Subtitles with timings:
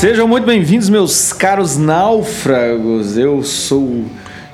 [0.00, 3.18] Sejam muito bem-vindos, meus caros náufragos.
[3.18, 4.06] Eu sou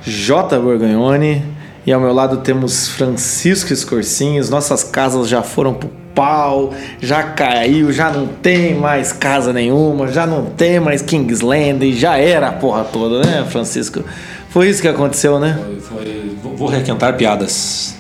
[0.03, 0.59] J.
[0.59, 1.41] Borgagnoni
[1.87, 4.51] e ao meu lado temos Francisco Escorcinhos.
[4.51, 10.27] Nossas casas já foram pro pau, já caiu, já não tem mais casa nenhuma, já
[10.27, 14.03] não tem mais Kingsland, já era a porra toda, né, Francisco?
[14.49, 15.63] Foi isso que aconteceu, né?
[15.65, 17.95] Foi, foi, vou requentar piadas.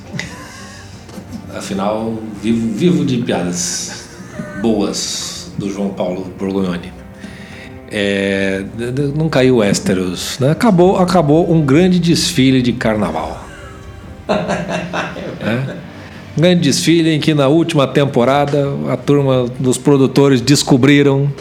[1.56, 4.08] Afinal, vivo, vivo de piadas
[4.60, 7.05] boas do João Paulo Borgognoni.
[7.98, 8.62] É,
[9.16, 10.50] não caiu Westeros, né?
[10.50, 13.42] acabou, acabou um grande desfile de carnaval.
[14.28, 15.76] é?
[16.36, 21.32] Um grande desfile em que na última temporada a turma dos produtores descobriram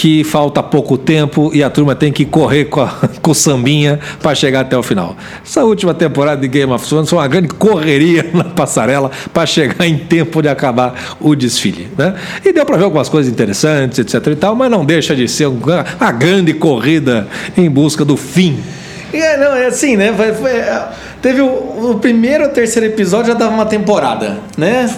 [0.00, 2.88] que falta pouco tempo e a turma tem que correr com, a,
[3.20, 5.14] com o sambinha para chegar até o final.
[5.44, 9.86] Essa última temporada de Game of Thrones foi uma grande correria na passarela para chegar
[9.86, 11.86] em tempo de acabar o desfile.
[11.98, 12.14] Né?
[12.42, 14.26] E deu para ver algumas coisas interessantes, etc.
[14.28, 18.58] e tal, mas não deixa de ser uma, uma grande corrida em busca do fim.
[19.12, 20.14] É, não, é assim, né?
[20.16, 20.52] Foi, foi,
[21.20, 24.88] teve o, o primeiro ou terceiro episódio já dava uma temporada, né?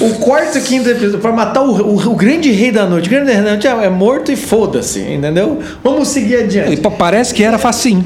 [0.00, 3.08] O quarto e quinto episódio, para matar o, o, o, grande rei da noite.
[3.08, 5.60] O grande rei da noite é, é morto e foda-se, entendeu?
[5.82, 6.72] Vamos seguir adiante.
[6.72, 8.04] E parece que era facinho.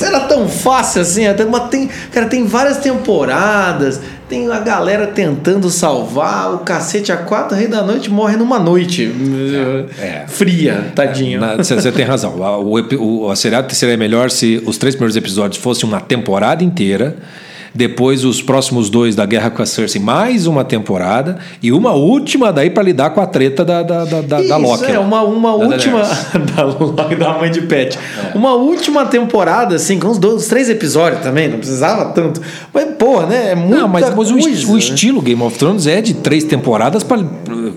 [0.00, 5.68] Era tão fácil assim, até uma, tem, cara, tem várias temporadas, tem a galera tentando
[5.70, 9.12] salvar, o cacete a quatro, rei da noite morre numa noite
[9.98, 10.24] é, é.
[10.28, 11.40] fria, tadinho.
[11.58, 12.34] Você tem razão.
[12.36, 17.16] O, o, a seriado seria melhor se os três primeiros episódios fossem uma temporada inteira
[17.74, 22.52] depois os próximos dois da Guerra com a Cersei, mais uma temporada, e uma última
[22.52, 24.90] daí para lidar com a treta da, da, da, da, Isso, da Loki.
[24.90, 26.00] É, uma, uma da última.
[26.56, 27.98] Da Loki, da mãe de Pet.
[27.98, 28.36] É.
[28.36, 32.40] Uma última temporada, assim, com os, dois, três episódios também, não precisava tanto.
[32.72, 33.52] Mas, pô, né?
[33.52, 33.70] É muito.
[33.70, 37.24] Não, mas, mas o, o, estilo Game of Thrones é de três temporadas para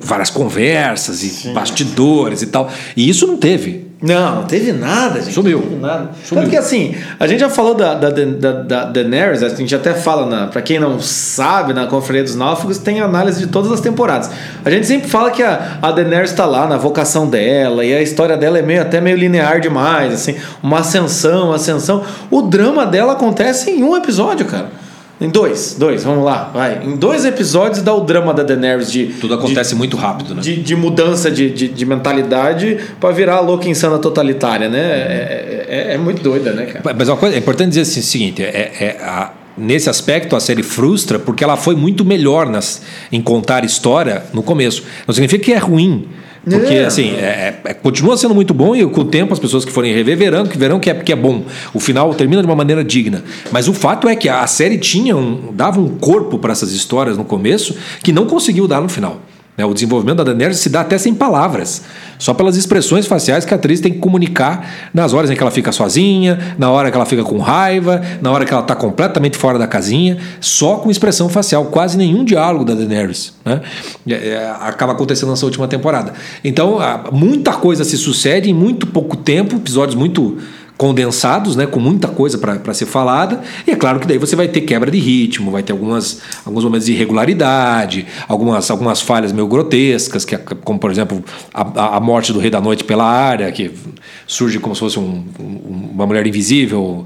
[0.01, 1.53] várias conversas e Sim.
[1.53, 2.69] bastidores e tal.
[2.95, 3.82] E isso não teve.
[4.03, 5.33] Não, não teve nada, gente.
[5.33, 5.59] Sumiu.
[5.59, 6.09] Não teve nada.
[6.25, 6.43] Sumiu.
[6.43, 9.93] Tanto que assim, a gente já falou da, da, da, da Daenerys, a gente até
[9.93, 13.79] fala, na, pra quem não sabe, na Conferência dos Náufragos tem análise de todas as
[13.79, 14.29] temporadas.
[14.65, 18.01] A gente sempre fala que a, a Daenerys tá lá na vocação dela, e a
[18.01, 22.03] história dela é meio, até meio linear demais, assim, uma ascensão, ascensão.
[22.29, 24.82] O drama dela acontece em um episódio, cara.
[25.23, 26.83] Em dois, dois, vamos lá, vai.
[26.83, 29.05] Em dois episódios dá o drama da Daenerys de.
[29.21, 30.41] Tudo acontece de, muito rápido, né?
[30.41, 34.79] De, de mudança de, de, de mentalidade para virar a louca insana totalitária, né?
[34.79, 36.95] É, é, é, muito doida, né, cara?
[36.97, 40.39] Mas uma coisa, é importante dizer assim, o seguinte: é, é a, nesse aspecto a
[40.39, 42.81] série frustra porque ela foi muito melhor nas,
[43.11, 44.83] em contar história no começo.
[45.07, 46.07] Não significa que é ruim.
[46.43, 46.85] Porque, é.
[46.85, 49.93] assim, é, é, continua sendo muito bom e com o tempo as pessoas que forem
[49.93, 51.45] rever verão, que verão que é, que é bom.
[51.73, 53.23] O final termina de uma maneira digna.
[53.51, 57.17] Mas o fato é que a série tinha um, dava um corpo para essas histórias
[57.17, 59.21] no começo que não conseguiu dar no final.
[59.57, 59.65] Né?
[59.65, 61.83] O desenvolvimento da Daenerys se dá até sem palavras,
[62.17, 65.51] só pelas expressões faciais que a atriz tem que comunicar nas horas em que ela
[65.51, 69.37] fica sozinha, na hora que ela fica com raiva, na hora que ela está completamente
[69.37, 73.33] fora da casinha, só com expressão facial, quase nenhum diálogo da Daenerys.
[73.45, 73.61] Né?
[74.07, 76.13] É, é, acaba acontecendo nessa última temporada.
[76.43, 76.79] Então,
[77.11, 80.37] muita coisa se sucede em muito pouco tempo, episódios muito
[80.77, 83.41] condensados, né, com muita coisa para ser falada.
[83.65, 86.63] E é claro que daí você vai ter quebra de ritmo, vai ter algumas, alguns
[86.63, 91.23] momentos de irregularidade, algumas, algumas falhas meio grotescas, que é, como por exemplo
[91.53, 93.71] a, a morte do Rei da Noite pela área, que
[94.25, 97.05] surge como se fosse um, um, uma mulher invisível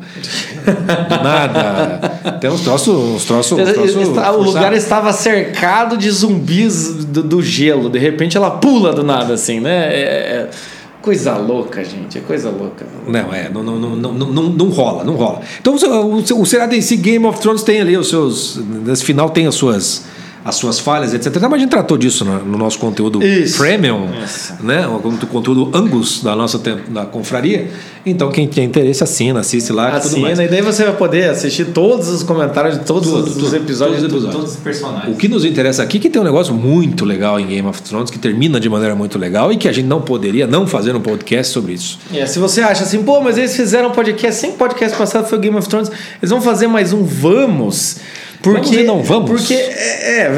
[0.66, 2.38] do nada.
[2.39, 2.88] Tem uns troços.
[2.88, 8.38] Uns troços, uns troços o lugar estava cercado de zumbis do, do, gelo, de repente
[8.38, 9.88] ela pula do nada, assim, né?
[9.94, 10.50] É, é
[11.07, 12.18] coisa louca, gente.
[12.18, 12.85] É coisa louca.
[13.07, 13.50] Não, é.
[13.50, 15.40] Não, não, não, não, não, rola, não rola.
[15.57, 18.57] Então o, o, o em si, Game of Thrones, tem ali os seus.
[18.57, 20.03] Nesse final tem as suas
[20.44, 21.34] as suas falhas, etc.
[21.42, 23.57] Mas a gente tratou disso no, no nosso conteúdo Isso.
[23.57, 24.56] premium, Isso.
[24.62, 24.88] né?
[24.88, 27.69] O conteúdo Angus da nossa da confraria.
[28.06, 29.89] Então, quem tem interesse, assina, assiste lá.
[29.89, 33.56] Assina, e daí você vai poder assistir todos os comentários de todos tudo, os, tudo,
[33.56, 34.36] episódios, todos, episódios.
[34.36, 35.13] todos os personagens.
[35.13, 37.81] O que nos interessa aqui é que tem um negócio muito legal em Game of
[37.81, 40.95] Thrones, que termina de maneira muito legal e que a gente não poderia não fazer
[40.95, 42.00] um podcast sobre isso.
[42.13, 45.38] É, se você acha assim, pô, mas eles fizeram um podcast, sem podcast passado foi
[45.40, 45.92] Game of Thrones,
[46.22, 47.98] eles vão fazer mais um Vamos.
[48.53, 49.29] Porque, não vamos?
[49.29, 50.29] Porque, é, é,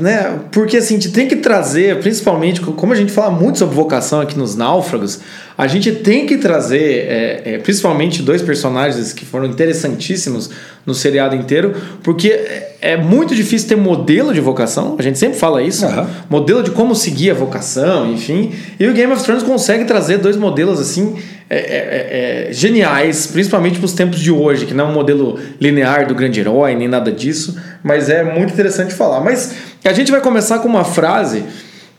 [0.00, 0.38] né?
[0.50, 4.20] porque assim, a gente tem que trazer, principalmente, como a gente fala muito sobre vocação
[4.20, 5.20] aqui nos Náufragos,
[5.58, 10.48] a gente tem que trazer, é, é, principalmente, dois personagens que foram interessantíssimos
[10.86, 11.74] no seriado inteiro,
[12.04, 12.40] porque
[12.80, 16.06] é muito difícil ter modelo de vocação, a gente sempre fala isso, uhum.
[16.30, 20.36] modelo de como seguir a vocação, enfim, e o Game of Thrones consegue trazer dois
[20.36, 21.16] modelos assim
[21.50, 24.94] é, é, é, é geniais, principalmente para os tempos de hoje, que não é um
[24.94, 29.20] modelo linear do grande herói, nem nada disso, mas é muito interessante falar.
[29.20, 31.42] Mas a gente vai começar com uma frase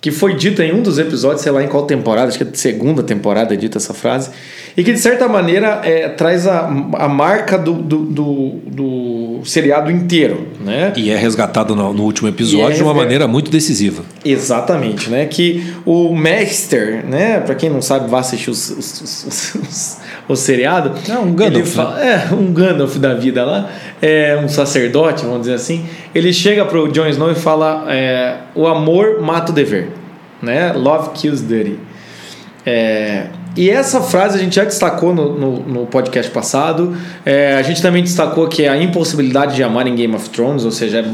[0.01, 2.48] que foi dita em um dos episódios, sei lá em qual temporada, acho que é
[2.54, 4.30] segunda temporada é dita essa frase,
[4.78, 9.92] e que de certa maneira é, traz a, a marca do, do, do, do seriado
[9.92, 10.94] inteiro, né?
[10.96, 14.04] E é resgatado no, no último episódio é, de uma maneira muito decisiva.
[14.24, 15.25] Exatamente, né?
[15.25, 17.42] Que o Master, né?
[17.42, 19.98] Para quem não sabe, vá assistir os, os, os, os
[20.30, 20.94] o seriado.
[21.10, 21.68] É um Gandalf.
[21.74, 22.30] Fala, né?
[22.30, 23.68] É, um Gandalf da vida lá.
[24.00, 25.86] É um sacerdote, vamos dizer assim.
[26.14, 29.90] Ele chega pro Jon Snow e fala: é, o amor mata o dever.
[30.42, 30.72] Né?
[30.72, 31.80] Love kills duty.
[32.71, 33.25] É,
[33.57, 36.95] e essa frase a gente já destacou no, no, no podcast passado.
[37.25, 40.66] É, a gente também destacou que é a impossibilidade de amar em Game of Thrones,
[40.66, 41.06] ou seja, é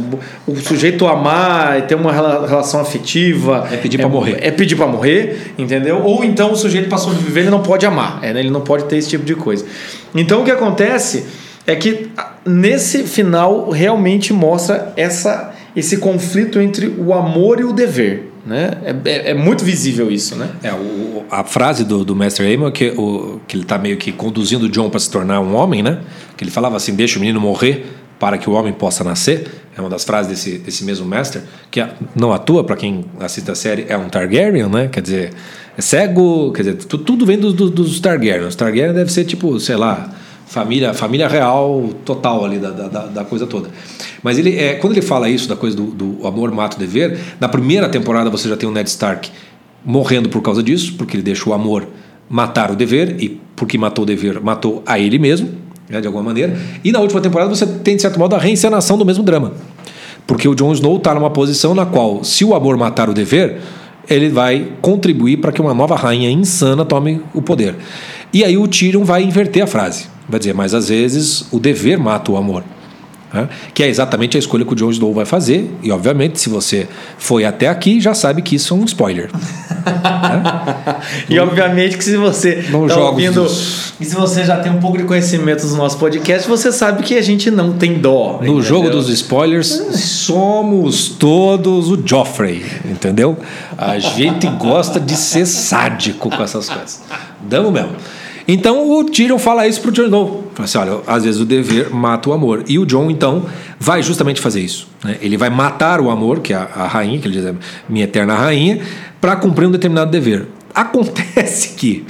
[0.45, 3.69] o sujeito amar, ter uma relação afetiva.
[3.71, 4.37] É pedir para morrer.
[4.41, 6.01] É pedir para morrer, entendeu?
[6.03, 8.41] Ou então o sujeito passou de viver, ele não pode amar, é, né?
[8.41, 9.65] ele não pode ter esse tipo de coisa.
[10.13, 11.25] Então o que acontece
[11.65, 12.11] é que
[12.45, 18.34] nesse final realmente mostra essa, esse conflito entre o amor e o dever.
[18.45, 18.71] Né?
[18.83, 20.51] É, é, é, muito visível isso, né?
[20.61, 24.11] É, o, a frase do, do Mestre Aemon que, o, que ele está meio que
[24.11, 26.01] conduzindo o John para se tornar um homem, né?
[26.37, 27.87] Que ele falava assim, deixa o menino morrer
[28.19, 29.47] para que o homem possa nascer.
[29.75, 33.55] É uma das frases desse, desse mesmo Mestre, que não atua, para quem assiste a
[33.55, 34.89] série, é um Targaryen, né?
[34.89, 35.33] Quer dizer,
[35.75, 38.47] é cego, quer dizer, tudo, tudo vem dos, dos Targaryen.
[38.47, 40.13] Os Targaryen deve ser tipo, sei lá,
[40.45, 43.69] família, família real total ali da, da, da coisa toda.
[44.23, 47.19] Mas ele, é, quando ele fala isso, da coisa do, do amor mata o dever,
[47.39, 49.29] na primeira temporada você já tem o Ned Stark
[49.83, 51.87] morrendo por causa disso, porque ele deixa o amor
[52.29, 55.49] matar o dever, e porque matou o dever, matou a ele mesmo,
[55.87, 56.57] né, de alguma maneira.
[56.83, 59.53] E na última temporada você tem, de certo modo, a reencenação do mesmo drama.
[60.25, 63.61] Porque o Jon Snow está numa posição na qual, se o amor matar o dever,
[64.09, 67.75] ele vai contribuir para que uma nova rainha insana tome o poder.
[68.33, 70.07] E aí o Tyrion vai inverter a frase.
[70.27, 72.63] Vai dizer, mas às vezes o dever mata o amor.
[73.35, 73.49] Né?
[73.73, 75.69] Que é exatamente a escolha que o Jon Snow vai fazer.
[75.83, 76.87] E, obviamente, se você
[77.17, 79.29] foi até aqui, já sabe que isso é um spoiler.
[79.33, 80.95] né?
[81.29, 83.43] E, obviamente, que se você está ouvindo...
[83.43, 83.93] Dos...
[83.99, 87.15] E se você já tem um pouco de conhecimento do nosso podcast, você sabe que
[87.15, 88.37] a gente não tem dó.
[88.39, 88.61] No entendeu?
[88.61, 93.37] jogo dos spoilers, somos todos o Joffrey, entendeu?
[93.77, 97.01] A gente gosta de ser sádico com essas coisas.
[97.41, 97.95] Damos mesmo.
[98.47, 100.51] Então o Tyrion fala isso pro Jon Snow.
[100.53, 102.63] Fala assim, olha, às vezes o dever mata o amor.
[102.67, 103.45] E o Jon, então,
[103.79, 104.87] vai justamente fazer isso.
[105.03, 105.17] Né?
[105.21, 107.55] Ele vai matar o amor, que é a, a rainha, que ele diz, é
[107.89, 108.81] minha eterna rainha,
[109.19, 110.47] para cumprir um determinado dever.
[110.73, 112.05] Acontece que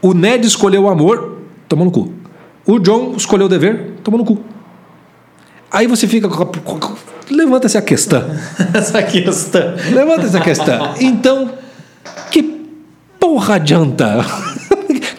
[0.00, 1.38] o Ned escolheu o amor,
[1.68, 2.12] tomou no cu.
[2.66, 4.38] O Jon escolheu o dever, tomou no cu.
[5.70, 6.94] Aí você fica com.
[7.30, 8.24] Levanta essa questão.
[8.72, 9.74] essa questão.
[9.92, 10.94] Levanta essa questão.
[11.00, 11.52] Então,
[12.30, 12.42] que
[13.18, 14.24] porra adianta?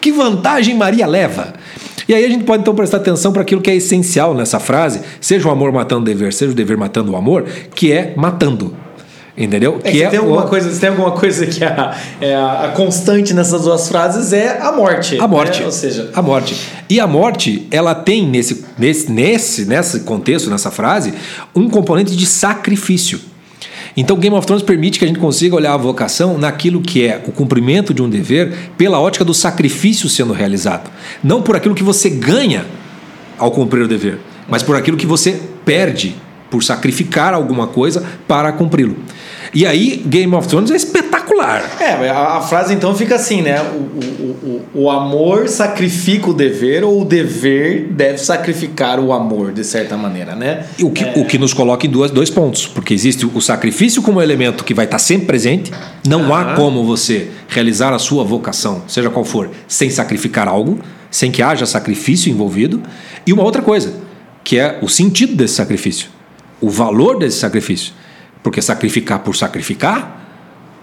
[0.00, 1.54] Que vantagem Maria leva?
[2.08, 5.00] E aí a gente pode então prestar atenção para aquilo que é essencial nessa frase,
[5.20, 8.74] seja o amor matando o dever, seja o dever matando o amor, que é matando.
[9.36, 9.78] Entendeu?
[9.84, 10.48] É que, é tem alguma o...
[10.48, 14.72] coisa, tem alguma coisa que é a, é a, constante nessas duas frases é a
[14.72, 15.16] morte.
[15.20, 15.60] A morte.
[15.60, 15.66] Né?
[15.66, 16.56] Ou seja, a morte.
[16.90, 21.14] E a morte, ela tem nesse, nesse, nesse, nesse contexto, nessa frase,
[21.54, 23.20] um componente de sacrifício.
[24.00, 27.20] Então, Game of Thrones permite que a gente consiga olhar a vocação naquilo que é
[27.26, 30.88] o cumprimento de um dever pela ótica do sacrifício sendo realizado.
[31.20, 32.64] Não por aquilo que você ganha
[33.36, 36.14] ao cumprir o dever, mas por aquilo que você perde
[36.48, 38.96] por sacrificar alguma coisa para cumpri-lo.
[39.54, 41.62] E aí, Game of Thrones é espetacular.
[41.80, 43.60] É, a, a frase então fica assim, né?
[43.62, 49.52] O, o, o, o, amor sacrifica o dever ou o dever deve sacrificar o amor,
[49.52, 50.66] de certa maneira, né?
[50.80, 51.12] O que, é...
[51.16, 54.74] o que nos coloca em duas, dois pontos, porque existe o sacrifício como elemento que
[54.74, 55.70] vai estar sempre presente,
[56.06, 60.78] não há como você realizar a sua vocação, seja qual for, sem sacrificar algo,
[61.10, 62.82] sem que haja sacrifício envolvido,
[63.26, 63.94] e uma outra coisa,
[64.44, 66.08] que é o sentido desse sacrifício,
[66.60, 67.92] o valor desse sacrifício.
[68.48, 70.26] Porque sacrificar por sacrificar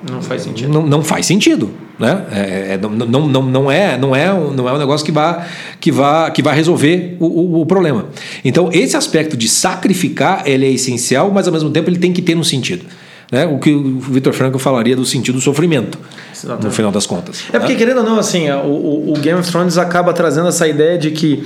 [0.08, 0.72] não faz sentido.
[0.72, 2.24] Não, não faz sentido, né?
[2.32, 5.44] É, é, não, não, não, não, é, não, é, não é um negócio que vai,
[5.80, 8.06] que vai, que vai resolver o, o, o, problema.
[8.44, 12.22] Então, esse aspecto de sacrificar ele é essencial, mas ao mesmo tempo ele tem que
[12.22, 12.86] ter um sentido.
[13.32, 13.48] Né?
[13.48, 15.98] O que o Vitor Franco falaria do sentido do sofrimento,
[16.32, 16.66] Exatamente.
[16.66, 17.46] no final das contas.
[17.52, 17.80] É porque, né?
[17.80, 21.44] querendo ou não, assim, o, o Game of Thrones acaba trazendo essa ideia de que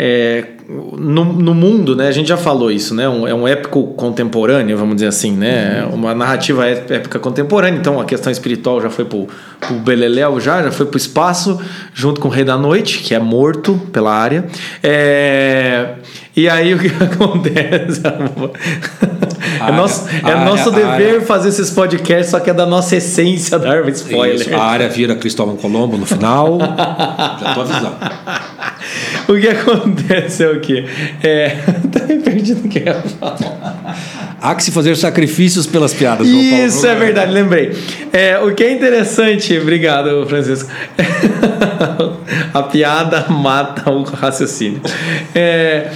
[0.00, 0.44] é,
[0.96, 4.76] no, no, mundo, né, a gente já falou isso, né, um, é um épico contemporâneo,
[4.76, 5.94] vamos dizer assim, né, uhum.
[5.94, 9.26] uma narrativa épica contemporânea, então a questão espiritual já foi pro,
[9.58, 11.60] pro Beleléu já, já foi pro espaço,
[11.92, 14.46] junto com o Rei da Noite, que é morto pela área,
[14.84, 15.94] é,
[16.36, 18.00] e aí o que acontece?
[19.66, 23.58] é nosso, é nosso dever área, fazer esses podcasts, só que é da nossa essência
[23.58, 24.36] dar spoiler.
[24.36, 26.58] Isso, a área vira Cristóvão Colombo no final,
[27.40, 27.96] já tô avisando.
[29.28, 30.84] O que acontece é o quê?
[31.22, 31.50] É,
[31.92, 34.36] tá perdido o que eu ia falar.
[34.40, 36.26] Há que se fazer sacrifícios pelas piadas.
[36.26, 37.72] Isso é verdade, lembrei.
[38.12, 40.70] É, o que é interessante, obrigado, Francisco.
[42.54, 44.80] a piada mata o raciocínio.
[45.34, 45.90] É,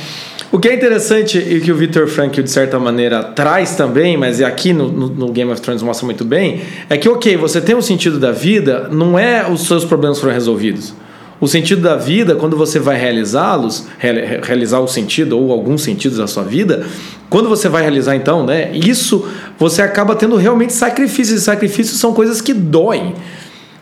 [0.52, 4.38] o que é interessante e que o Victor Frankl, de certa maneira, traz também, mas
[4.38, 6.60] é aqui no, no, no, Game of Thrones mostra muito bem,
[6.90, 10.34] é que, ok, você tem um sentido da vida, não é os seus problemas foram
[10.34, 10.94] resolvidos.
[11.42, 16.28] O sentido da vida, quando você vai realizá-los, realizar o sentido ou alguns sentidos da
[16.28, 16.86] sua vida,
[17.28, 19.26] quando você vai realizar então, né, isso
[19.58, 21.40] você acaba tendo realmente sacrifícios.
[21.40, 23.16] E sacrifícios são coisas que doem.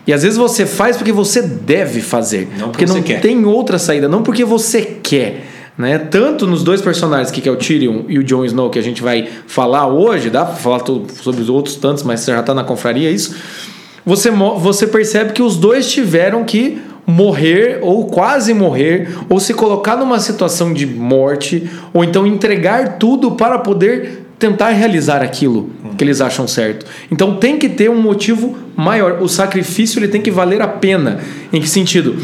[0.07, 3.21] E às vezes você faz porque você deve fazer, não porque, porque não quer.
[3.21, 5.47] tem outra saída, não porque você quer.
[5.77, 5.99] Né?
[5.99, 9.03] Tanto nos dois personagens, que é o Tyrion e o Jon Snow, que a gente
[9.03, 10.83] vai falar hoje, dá para falar
[11.23, 13.37] sobre os outros tantos, mas você já está na confraria, isso.
[14.07, 19.97] Você, você percebe que os dois tiveram que morrer ou quase morrer, ou se colocar
[19.97, 26.21] numa situação de morte, ou então entregar tudo para poder tentar realizar aquilo que eles
[26.21, 26.87] acham certo.
[27.11, 29.21] Então tem que ter um motivo maior.
[29.21, 31.21] O sacrifício ele tem que valer a pena.
[31.53, 32.17] Em que sentido?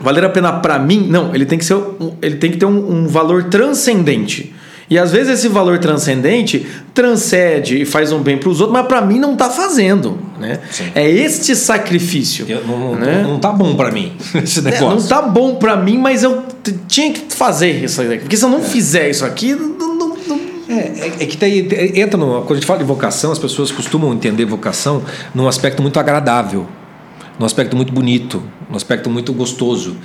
[0.00, 1.06] valer a pena para mim?
[1.08, 1.76] Não, ele tem que, ser,
[2.22, 4.54] ele tem que ter um, um valor transcendente.
[4.88, 8.86] E às vezes esse valor transcendente transcende e faz um bem para os outros, mas
[8.86, 10.60] para mim não está fazendo, né?
[10.94, 12.46] É este sacrifício.
[12.48, 13.22] Eu, não, né?
[13.22, 14.12] não, tá bom para mim
[14.42, 14.86] esse negócio.
[14.86, 16.44] É, não está bom para mim, mas eu
[16.86, 18.18] tinha que fazer isso aqui.
[18.18, 18.62] Porque se eu não é.
[18.62, 20.16] fizer isso aqui, não, não,
[20.68, 21.68] é, é, é, que daí
[22.00, 25.02] entra no, quando a gente fala de vocação, as pessoas costumam entender vocação
[25.34, 26.66] num aspecto muito agradável
[27.38, 29.96] num aspecto muito bonito, num aspecto muito gostoso,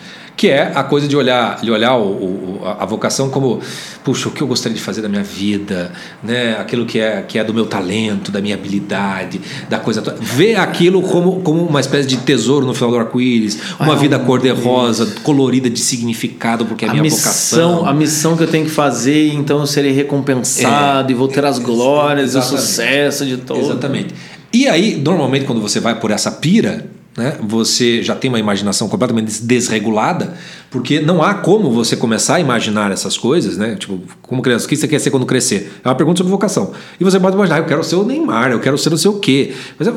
[0.42, 3.60] que é a coisa de olhar, de olhar o, o, a vocação como,
[4.04, 5.92] puxa, o que eu gostaria de fazer da minha vida,
[6.24, 6.58] né?
[6.60, 10.18] aquilo que é, que é do meu talento, da minha habilidade, da coisa toda.
[10.20, 15.14] Ver aquilo como, como uma espécie de tesouro no final do arco-íris, uma vida cor-de-rosa,
[15.22, 17.86] colorida de significado, porque é a minha missão, vocação.
[17.88, 21.46] A missão que eu tenho que fazer, então eu serei recompensado é, e vou ter
[21.46, 23.60] as glórias e o sucesso de todo.
[23.60, 24.16] Exatamente.
[24.52, 27.38] E aí, normalmente, quando você vai por essa pira, né?
[27.42, 30.34] Você já tem uma imaginação completamente desregulada,
[30.70, 33.76] porque não há como você começar a imaginar essas coisas, né?
[33.76, 35.74] Tipo, como criança, o que você quer ser quando crescer?
[35.84, 36.72] É uma pergunta sobre vocação.
[37.00, 39.20] E você pode imaginar, eu quero ser o Neymar, eu quero ser não sei o
[39.20, 39.54] quê.
[39.78, 39.94] Mas é,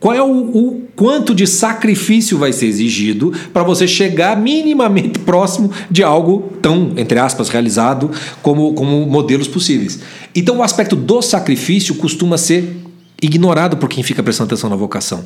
[0.00, 5.70] qual é o, o quanto de sacrifício vai ser exigido para você chegar minimamente próximo
[5.88, 8.10] de algo tão, entre aspas, realizado
[8.42, 10.00] como, como modelos possíveis?
[10.34, 12.81] Então, o aspecto do sacrifício costuma ser
[13.22, 15.24] ignorado por quem fica prestando atenção na vocação.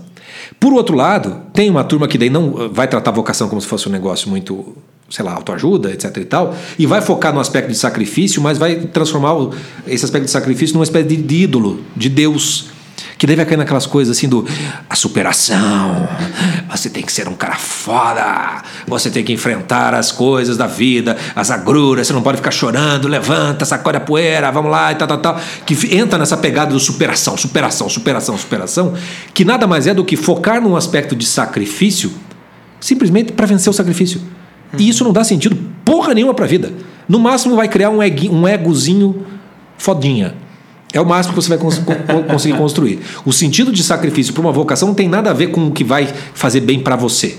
[0.61, 3.67] Por outro lado, tem uma turma que daí não vai tratar a vocação como se
[3.67, 4.77] fosse um negócio muito,
[5.09, 8.77] sei lá, autoajuda, etc e tal, e vai focar no aspecto de sacrifício, mas vai
[8.77, 9.35] transformar
[9.87, 12.76] esse aspecto de sacrifício numa espécie de ídolo, de Deus.
[13.19, 14.47] Que deve cair naquelas coisas assim do
[14.91, 16.09] a superação.
[16.71, 18.63] Você tem que ser um cara foda.
[18.87, 22.07] Você tem que enfrentar as coisas da vida, as agruras.
[22.07, 23.09] Você não pode ficar chorando.
[23.09, 25.41] Levanta, sacode a poeira, vamos lá e tal, tal, tal.
[25.65, 28.95] Que entra nessa pegada do superação, superação, superação, superação.
[29.33, 32.13] Que nada mais é do que focar num aspecto de sacrifício
[32.81, 34.21] simplesmente para vencer o sacrifício.
[34.79, 36.73] E isso não dá sentido porra nenhuma para a vida.
[37.09, 39.25] No máximo vai criar um, um egozinho
[39.79, 40.35] fodinha.
[40.97, 41.81] É o máximo que você vai cons
[42.27, 43.01] conseguir construir.
[43.25, 45.85] O sentido de sacrifício para uma vocação não tem nada a ver com o que
[45.85, 47.37] vai fazer bem para você.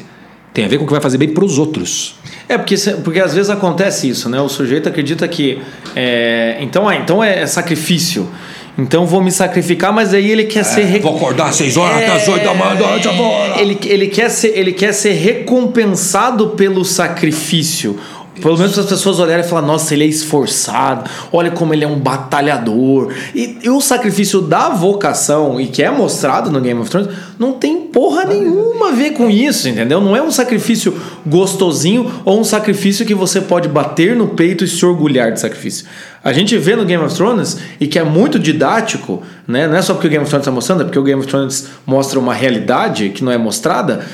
[0.54, 2.16] Tem a ver com o que vai fazer bem para os outros.
[2.48, 4.40] É, porque, porque às vezes acontece isso, né?
[4.40, 5.60] O sujeito acredita que.
[5.96, 8.30] É, então, ah, então é, é sacrifício.
[8.78, 11.02] Então vou me sacrificar, mas aí ele quer é, ser.
[11.02, 13.60] Vou acordar às 6 horas, é, até às 8 da manhã, agora.
[13.60, 18.00] Ele, ele, quer ser, ele quer ser recompensado pelo sacrifício.
[18.42, 21.88] Pelo menos as pessoas olharem e falar, nossa, ele é esforçado, olha como ele é
[21.88, 23.14] um batalhador.
[23.34, 27.54] E, e, o sacrifício da vocação, e que é mostrado no Game of Thrones, não
[27.54, 30.00] tem porra nenhuma a ver com isso, entendeu?
[30.00, 34.68] Não é um sacrifício gostosinho ou um sacrifício que você pode bater no peito e
[34.68, 35.86] se orgulhar de sacrifício.
[36.24, 39.68] A gente vê no Game of Thrones, e que é muito didático, né?
[39.68, 41.28] não é só porque o Game of Thrones está mostrando, é porque o Game of
[41.28, 44.06] Thrones mostra uma realidade que não é mostrada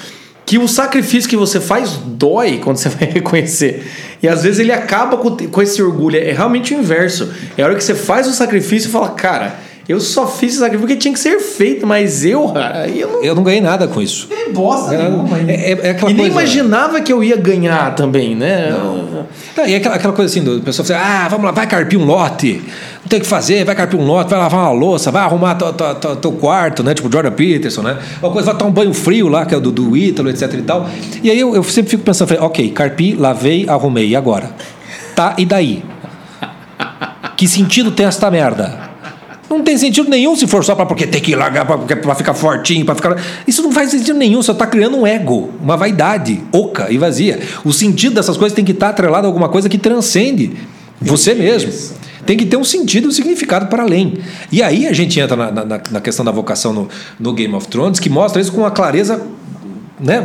[0.45, 3.85] que o sacrifício que você faz dói quando você vai reconhecer.
[4.23, 6.15] E às vezes ele acaba com, com esse orgulho.
[6.15, 7.33] É realmente o inverso.
[7.57, 10.59] É a hora que você faz o sacrifício e fala, cara, eu só fiz esse
[10.59, 13.23] sacrifício porque tinha que ser feito, mas eu, cara, eu não.
[13.23, 14.27] Eu não ganhei nada com isso.
[14.31, 15.39] É bosta nenhuma.
[15.39, 18.71] É, é, é aquela e nem imaginava que eu ia ganhar também, né?
[18.71, 19.23] Não.
[19.55, 22.05] Não, e aquela, aquela coisa assim, do pessoal fala, ah, vamos lá, vai carpir um
[22.05, 22.61] lote
[23.03, 25.55] não tem o que fazer, vai carpir um lote, vai lavar uma louça, vai arrumar
[25.55, 26.93] teu quarto, né?
[26.93, 27.97] Tipo Jordan Peterson, né?
[28.21, 30.53] Uma coisa, vai tomar um banho frio lá, que é o do, do Ítalo, etc
[30.53, 30.89] e tal.
[31.21, 34.49] E aí eu, eu sempre fico pensando, falei, ok, carpi, lavei, arrumei, e agora?
[35.13, 35.83] Tá, e daí?
[37.35, 38.82] Que sentido tem esta merda?
[39.53, 42.85] Não tem sentido nenhum se for só para porque tem que largar para ficar fortinho,
[42.85, 43.15] para ficar.
[43.47, 44.41] Isso não faz sentido nenhum.
[44.41, 47.39] Você está criando um ego, uma vaidade oca e vazia.
[47.63, 50.53] O sentido dessas coisas tem que estar tá atrelado a alguma coisa que transcende
[50.99, 51.71] você mesmo.
[52.25, 54.17] Tem que ter um sentido, um significado para além.
[54.51, 57.67] E aí a gente entra na, na, na questão da vocação no, no Game of
[57.67, 59.21] Thrones, que mostra isso com uma clareza
[59.99, 60.23] né,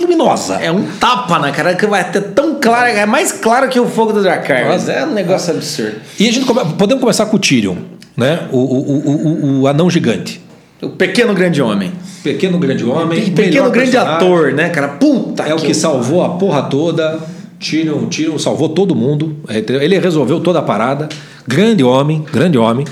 [0.00, 0.54] luminosa.
[0.54, 3.86] É um tapa na cara que vai ter tão claro, é mais claro que o
[3.86, 4.66] fogo do Dracar.
[4.68, 5.96] Mas é um negócio absurdo.
[6.18, 7.76] E a gente come, podemos começar com o Tyrion,
[8.16, 8.48] né?
[8.52, 10.40] O, o, o, o, o anão gigante.
[10.80, 11.92] O pequeno grande homem.
[12.22, 13.30] Pequeno grande homem.
[13.30, 14.16] Pequeno grande personagem.
[14.16, 14.88] ator, né, cara?
[14.88, 17.18] Puta É o que salvou a porra toda.
[17.58, 19.36] Tyrion, Tyrion salvou todo mundo.
[19.48, 21.08] Ele resolveu toda a parada.
[21.48, 22.86] Grande homem, grande homem.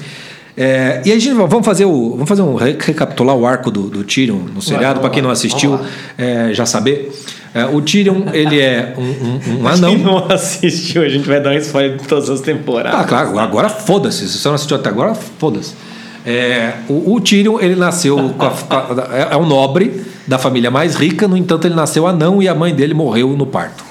[0.56, 4.04] É, e aí, gente, vamos fazer o, vamos fazer um recapitular o arco do, do
[4.04, 5.78] Tyrion no seriado para quem não assistiu
[6.16, 7.12] é, já saber.
[7.52, 9.90] É, o Tyrion ele é um, um, um anão.
[9.94, 13.00] Quem não assistiu, a gente vai dar um spoiler de todas as temporadas.
[13.00, 14.28] Ah, claro, agora foda-se.
[14.28, 15.74] Se você não assistiu até agora, foda-se.
[16.26, 20.70] É, o, o Tyrion ele nasceu com a, a, é, é um nobre da família
[20.70, 23.84] mais rica, no entanto ele nasceu anão e a mãe dele morreu no parto.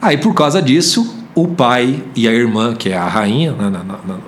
[0.00, 3.84] Aí por causa disso o pai e a irmã, que é a rainha, na, na,
[3.84, 4.18] na,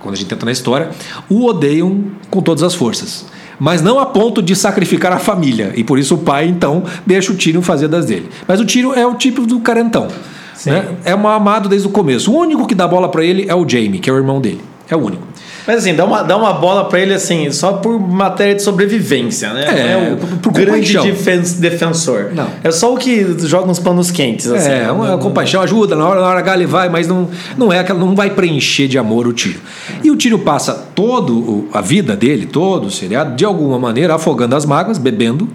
[0.00, 0.90] quando a gente entra na história,
[1.28, 3.26] o odeiam com todas as forças.
[3.58, 5.72] Mas não a ponto de sacrificar a família.
[5.74, 8.28] E por isso o pai, então, deixa o Tyrion fazer das dele.
[8.46, 10.08] Mas o Tyrion é o tipo do carentão.
[10.64, 10.96] Né?
[11.04, 12.32] É um amado desde o começo.
[12.32, 14.60] O único que dá bola para ele é o Jaime, que é o irmão dele.
[14.88, 15.27] É o único.
[15.68, 19.52] Mas assim, dá uma, dá uma bola para ele assim, só por matéria de sobrevivência,
[19.52, 19.66] né?
[19.66, 22.30] É, não é o por, por grande defen defensor.
[22.32, 22.48] Não.
[22.64, 24.50] É só o que joga uns panos quentes.
[24.50, 27.28] Assim, é, uma não, compaixão, ajuda, na hora, na hora H ele vai, mas não,
[27.54, 29.60] não é aquela, não vai preencher de amor o tiro.
[30.02, 34.56] E o tiro passa todo a vida dele, todo o seriado, de alguma maneira, afogando
[34.56, 35.46] as mágoas, bebendo,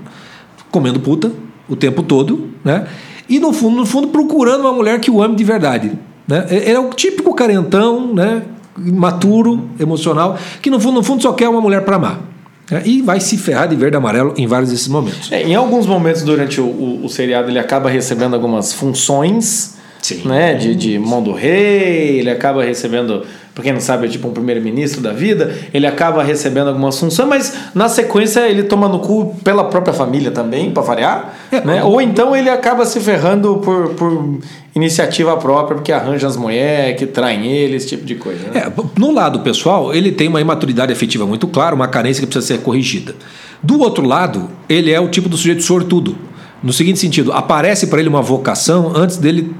[0.70, 1.32] comendo puta
[1.68, 2.86] o tempo todo, né?
[3.28, 5.92] E no fundo, no fundo, procurando uma mulher que o ame de verdade.
[6.28, 6.46] Né?
[6.52, 8.44] Ele é o típico carentão, né?
[8.78, 12.34] Imaturo, emocional, que no fundo, no fundo só quer uma mulher para amar.
[12.72, 15.32] É, e vai se ferrar de verde e amarelo em vários desses momentos.
[15.32, 20.22] É, em alguns momentos durante o, o, o, seriado ele acaba recebendo algumas funções Sim.
[20.26, 24.28] Né, de, de mão do rei, ele acaba recebendo para quem não sabe, é tipo
[24.28, 29.00] um primeiro-ministro da vida, ele acaba recebendo algumas funções, mas na sequência ele toma no
[29.00, 31.84] cu pela própria família também, para variar, é, né?
[31.84, 34.40] Ou então ele acaba se ferrando por, por
[34.76, 38.40] iniciativa própria, porque arranja as mulheres que traem ele, esse tipo de coisa.
[38.50, 38.64] Né?
[38.66, 42.56] É, no lado pessoal, ele tem uma imaturidade afetiva muito clara, uma carência que precisa
[42.56, 43.14] ser corrigida.
[43.62, 46.18] Do outro lado, ele é o tipo do sujeito sortudo.
[46.64, 49.54] No seguinte sentido, aparece para ele uma vocação antes dele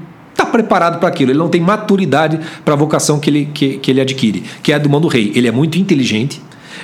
[0.54, 4.00] preparado para aquilo, ele não tem maturidade para a vocação que ele, que, que ele
[4.00, 5.32] adquire, que é a do mão do rei.
[5.34, 6.40] Ele é muito inteligente,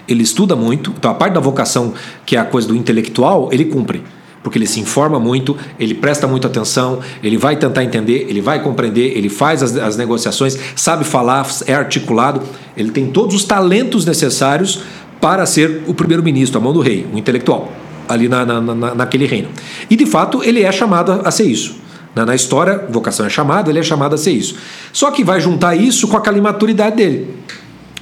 [0.09, 1.95] ele estuda muito, então a parte da vocação,
[2.27, 4.03] que é a coisa do intelectual, ele cumpre.
[4.43, 8.61] Porque ele se informa muito, ele presta muita atenção, ele vai tentar entender, ele vai
[8.61, 12.43] compreender, ele faz as, as negociações, sabe falar, é articulado,
[12.77, 14.81] ele tem todos os talentos necessários
[15.21, 17.71] para ser o primeiro-ministro, a mão do rei, o intelectual,
[18.09, 19.49] ali na, na, na, naquele reino.
[19.89, 21.90] E de fato ele é chamado a ser isso.
[22.15, 24.57] Na, na história, vocação é chamada, ele é chamado a ser isso.
[24.93, 27.37] Só que vai juntar isso com aquela imaturidade dele.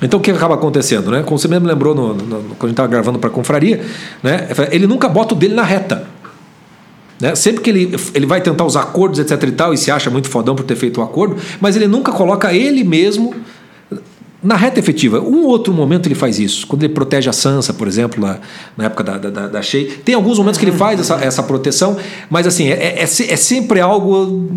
[0.00, 1.10] Então o que acaba acontecendo?
[1.10, 1.22] Né?
[1.22, 3.84] Como você mesmo lembrou no, no, quando a gente estava gravando para a confraria,
[4.22, 4.48] né?
[4.70, 6.06] ele nunca bota o dele na reta.
[7.20, 7.34] Né?
[7.34, 9.42] Sempre que ele, ele vai tentar os acordos, etc.
[9.42, 12.12] e tal, e se acha muito fodão por ter feito o acordo, mas ele nunca
[12.12, 13.34] coloca ele mesmo
[14.40, 16.64] na reta efetiva, um outro momento ele faz isso.
[16.66, 18.38] Quando ele protege a Sansa, por exemplo, na,
[18.76, 19.88] na época da, da, da Shea.
[20.04, 21.96] Tem alguns momentos que ele faz essa, essa proteção,
[22.30, 24.48] mas assim, é, é, é sempre algo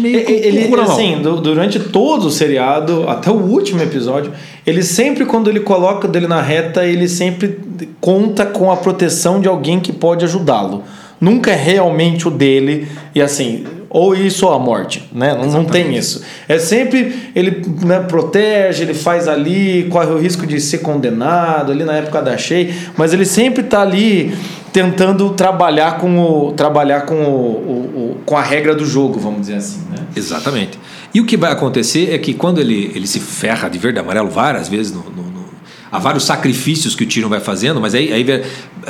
[0.00, 4.32] meio ele, assim, durante todo o seriado, até o último episódio,
[4.66, 7.58] ele sempre, quando ele coloca dele na reta, ele sempre
[8.00, 10.84] conta com a proteção de alguém que pode ajudá-lo.
[11.20, 15.34] Nunca é realmente o dele, e assim, ou isso ou a morte, né?
[15.34, 16.22] Não, não tem isso.
[16.48, 21.84] É sempre ele né, protege, ele faz ali, corre o risco de ser condenado ali
[21.84, 24.34] na época da Shea, mas ele sempre está ali
[24.72, 29.42] tentando trabalhar com o trabalhar com o, o, o, com a regra do jogo, vamos
[29.42, 29.98] dizer assim, né?
[30.16, 30.78] Exatamente.
[31.12, 34.00] E o que vai acontecer é que quando ele, ele se ferra de verde e
[34.00, 35.44] amarelo várias vezes no, no, no
[35.90, 38.24] há vários sacrifícios que o Tyrion vai fazendo, mas aí, aí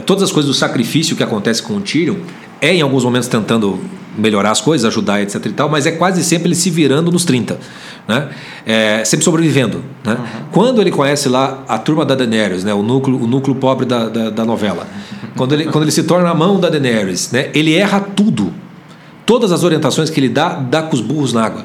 [0.07, 2.19] todas as coisas do sacrifício que acontece com o Tyrion
[2.61, 3.81] é em alguns momentos tentando
[4.17, 7.25] melhorar as coisas, ajudar, etc e tal, mas é quase sempre ele se virando nos
[7.25, 7.59] 30,
[8.07, 8.29] né?
[8.67, 10.15] É, sempre sobrevivendo, né?
[10.15, 10.41] Uhum.
[10.53, 12.75] Quando ele conhece lá a turma da Daenerys, né?
[12.75, 14.87] O núcleo, o núcleo pobre da, da, da novela,
[15.37, 17.51] quando ele, quando ele se torna a mão da Daenerys, né?
[17.55, 18.53] Ele erra tudo,
[19.25, 21.63] todas as orientações que ele dá, dá com os burros na água.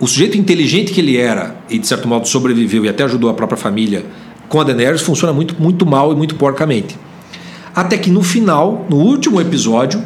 [0.00, 3.34] O sujeito inteligente que ele era e de certo modo sobreviveu e até ajudou a
[3.34, 4.04] própria família
[4.48, 6.96] com a Daenerys funciona muito, muito mal e muito porcamente.
[7.74, 10.02] Até que no final, no último episódio,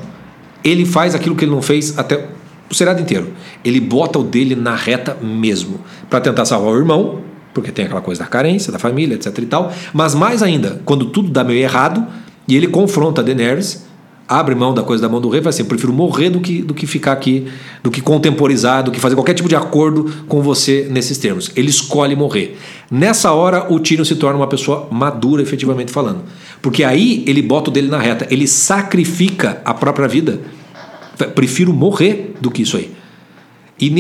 [0.65, 2.29] ele faz aquilo que ele não fez até
[2.71, 3.33] o seriado inteiro.
[3.65, 7.21] Ele bota o dele na reta mesmo, para tentar salvar o irmão,
[7.53, 9.73] porque tem aquela coisa da carência, da família, etc e tal.
[9.93, 12.07] Mas mais ainda, quando tudo dá meio errado
[12.49, 13.85] e ele confronta a Daenerys,
[14.39, 16.63] abre mão da coisa da mão do rei, vai assim, eu prefiro morrer do que,
[16.63, 17.47] do que ficar aqui,
[17.83, 21.51] do que contemporizar, do que fazer qualquer tipo de acordo com você nesses termos.
[21.55, 22.57] Ele escolhe morrer.
[22.91, 26.23] Nessa hora, o Tyrion se torna uma pessoa madura, efetivamente falando.
[26.61, 30.41] Porque aí ele bota o dele na reta, ele sacrifica a própria vida.
[31.35, 32.91] Prefiro morrer do que isso aí.
[33.81, 33.91] E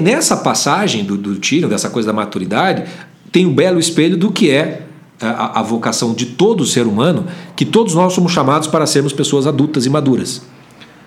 [0.00, 2.84] nessa passagem do, do Tyrion, dessa coisa da maturidade,
[3.30, 4.82] tem um belo espelho do que é
[5.20, 9.46] a, a vocação de todo ser humano, que todos nós somos chamados para sermos pessoas
[9.46, 10.42] adultas e maduras.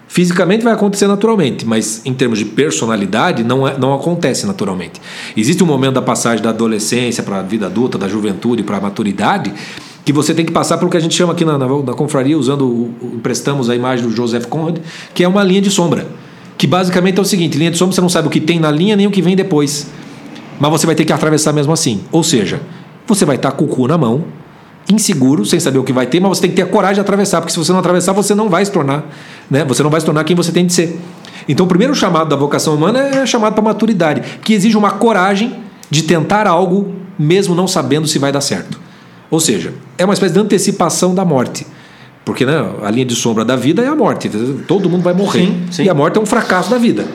[0.07, 5.01] Fisicamente vai acontecer naturalmente, mas em termos de personalidade não, é, não acontece naturalmente.
[5.35, 8.81] Existe um momento da passagem da adolescência para a vida adulta, da juventude para a
[8.81, 9.53] maturidade,
[10.05, 12.37] que você tem que passar pelo que a gente chama aqui na, na, na confraria,
[12.37, 14.77] usando, o, emprestamos a imagem do Joseph Conrad,
[15.13, 16.07] que é uma linha de sombra.
[16.57, 18.71] Que basicamente é o seguinte: linha de sombra você não sabe o que tem na
[18.71, 19.87] linha nem o que vem depois.
[20.57, 22.01] Mas você vai ter que atravessar mesmo assim.
[22.11, 22.61] Ou seja,
[23.07, 24.25] você vai estar com o cu na mão,
[24.91, 27.01] inseguro, sem saber o que vai ter, mas você tem que ter a coragem de
[27.01, 29.05] atravessar, porque se você não atravessar, você não vai se tornar,
[29.49, 29.65] né?
[29.65, 30.99] Você não vai se tornar quem você tem de ser.
[31.47, 35.55] Então, o primeiro chamado da vocação humana é chamado para maturidade, que exige uma coragem
[35.89, 38.79] de tentar algo mesmo não sabendo se vai dar certo.
[39.29, 41.65] Ou seja, é uma espécie de antecipação da morte.
[42.23, 44.29] Porque né, a linha de sombra da vida é a morte.
[44.67, 45.45] Todo mundo vai morrer.
[45.45, 45.83] Sim, sim.
[45.83, 47.05] E a morte é um fracasso da vida,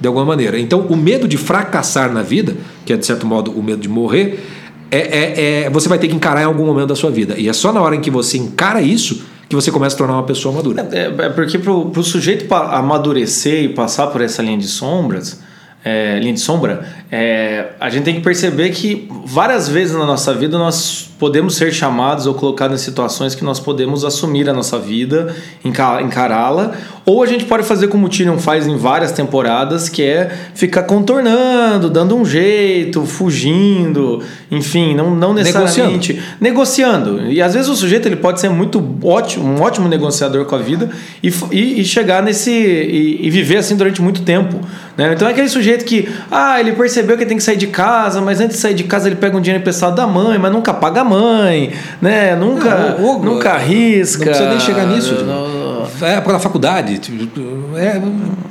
[0.00, 0.58] de alguma maneira.
[0.58, 3.88] Então, o medo de fracassar na vida, que é de certo modo o medo de
[3.88, 4.42] morrer,
[4.90, 7.34] é, é, é, você vai ter que encarar em algum momento da sua vida.
[7.36, 10.14] E é só na hora em que você encara isso que você começa a tornar
[10.14, 10.88] uma pessoa madura.
[10.92, 15.40] É, é porque para o sujeito amadurecer e passar por essa linha de sombras,
[15.84, 20.32] é, linha de sombra, é, a gente tem que perceber que várias vezes na nossa
[20.32, 24.78] vida nós podemos ser chamados ou colocados em situações que nós podemos assumir a nossa
[24.78, 26.72] vida, encará-la,
[27.06, 30.84] ou a gente pode fazer como o Tyrion faz em várias temporadas, que é ficar
[30.84, 37.14] contornando, dando um jeito, fugindo, enfim, não, não necessariamente negociando.
[37.20, 37.30] negociando.
[37.30, 40.58] E às vezes o sujeito ele pode ser muito ótimo, um ótimo negociador com a
[40.58, 40.88] vida
[41.22, 44.58] e, e, e chegar nesse e, e, viver assim durante muito tempo.
[44.96, 45.12] Né?
[45.12, 48.40] Então é aquele sujeito que, ah, ele percebeu que tem que sair de casa, mas
[48.40, 51.02] antes de sair de casa ele pega um dinheiro emprestado da mãe, mas nunca paga
[51.02, 52.34] a mãe, né?
[52.34, 54.24] Nunca, não, nunca arrisca.
[54.24, 55.24] Não precisa nem chegar nisso.
[55.24, 55.63] Não,
[56.02, 57.40] é da faculdade, tipo,
[57.76, 58.00] é,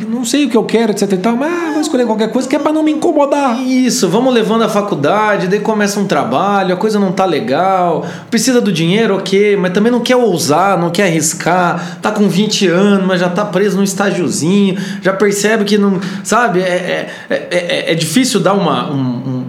[0.07, 2.55] não sei o que eu quero, etc e tal, mas vou escolher qualquer coisa que
[2.55, 3.61] é para não me incomodar.
[3.61, 8.61] Isso, vamos levando a faculdade, daí começa um trabalho, a coisa não tá legal, precisa
[8.61, 13.05] do dinheiro, ok, mas também não quer ousar, não quer arriscar, tá com 20 anos,
[13.05, 15.99] mas já tá preso num estágiozinho, já percebe que não.
[16.23, 19.45] Sabe, é, é, é, é difícil dar uma, um, um,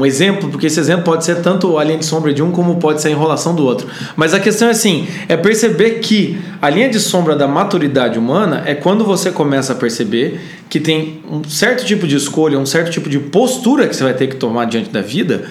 [0.00, 2.76] um exemplo, porque esse exemplo pode ser tanto a linha de sombra de um como
[2.76, 3.86] pode ser a enrolação do outro.
[4.16, 8.62] Mas a questão é assim: é perceber que a linha de sombra da maturidade humana
[8.64, 12.90] é quando você começa a perceber que tem um certo tipo de escolha, um certo
[12.90, 15.44] tipo de postura que você vai ter que tomar diante da vida,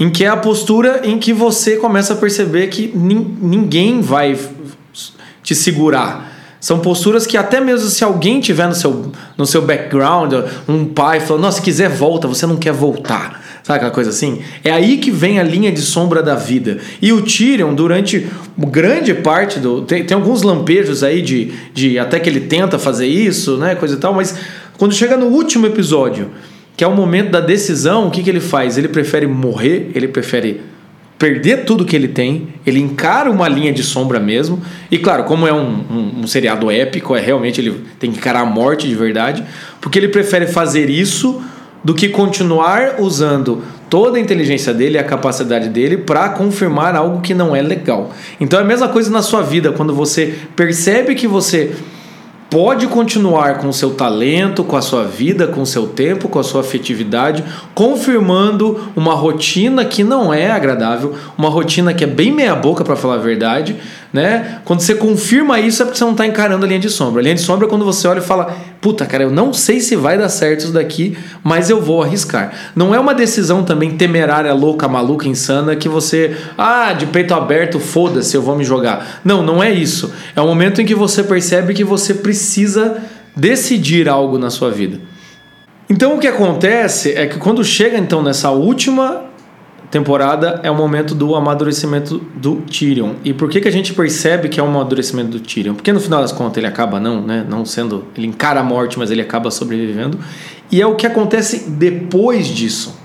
[0.00, 4.36] em que é a postura em que você começa a perceber que ninguém vai
[5.44, 6.32] te segurar.
[6.60, 10.32] São posturas que até mesmo se alguém tiver no seu, no seu background,
[10.68, 13.41] um pai falando, nossa, se quiser volta, você não quer voltar.
[13.62, 14.40] Sabe aquela coisa assim?
[14.64, 16.78] É aí que vem a linha de sombra da vida.
[17.00, 18.26] E o Tyrion, durante
[18.58, 19.82] grande parte do.
[19.82, 21.98] Tem, tem alguns lampejos aí de, de.
[21.98, 23.74] Até que ele tenta fazer isso, né?
[23.74, 24.36] Coisa e tal, mas
[24.76, 26.30] quando chega no último episódio,
[26.76, 28.76] que é o momento da decisão, o que, que ele faz?
[28.76, 30.60] Ele prefere morrer, ele prefere
[31.22, 34.60] perder tudo que ele tem, ele encara uma linha de sombra mesmo.
[34.90, 38.40] E claro, como é um, um, um, seriado épico, é realmente ele tem que encarar
[38.40, 39.44] a morte de verdade,
[39.80, 41.40] porque ele prefere fazer isso
[41.84, 47.20] do que continuar usando toda a inteligência dele e a capacidade dele para confirmar algo
[47.20, 48.10] que não é legal.
[48.40, 51.74] Então é a mesma coisa na sua vida, quando você percebe que você
[52.52, 56.38] pode continuar com o seu talento, com a sua vida, com o seu tempo, com
[56.38, 57.42] a sua afetividade,
[57.74, 62.94] confirmando uma rotina que não é agradável, uma rotina que é bem meia boca para
[62.94, 63.76] falar a verdade,
[64.12, 64.60] né?
[64.64, 67.20] Quando você confirma isso é porque você não está encarando a linha de sombra.
[67.20, 69.80] A linha de sombra é quando você olha e fala: "Puta, cara, eu não sei
[69.80, 72.52] se vai dar certo isso daqui, mas eu vou arriscar".
[72.76, 77.80] Não é uma decisão também temerária, louca, maluca, insana que você, ah, de peito aberto,
[77.80, 79.20] foda-se, eu vou me jogar.
[79.24, 80.12] Não, não é isso.
[80.36, 83.02] É o momento em que você percebe que você precisa
[83.34, 85.00] decidir algo na sua vida.
[85.88, 89.31] Então o que acontece é que quando chega então nessa última
[89.92, 93.12] temporada é o momento do amadurecimento do Tyrion.
[93.22, 95.74] E por que, que a gente percebe que é o amadurecimento do Tyrion?
[95.74, 98.98] Porque no final das contas ele acaba não, né, não sendo, ele encara a morte,
[98.98, 100.18] mas ele acaba sobrevivendo.
[100.70, 102.98] E é o que acontece depois disso,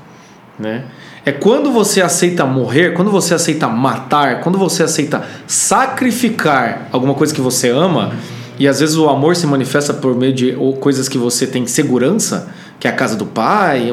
[0.57, 0.85] né?
[1.25, 7.35] É quando você aceita morrer, quando você aceita matar, quando você aceita sacrificar alguma coisa
[7.35, 8.13] que você ama,
[8.57, 12.47] e às vezes o amor se manifesta por meio de coisas que você tem segurança,
[12.79, 13.89] que é a casa do pai,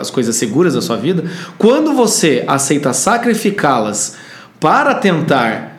[0.00, 1.24] as coisas seguras da sua vida,
[1.58, 4.16] quando você aceita sacrificá-las
[4.58, 5.74] para tentar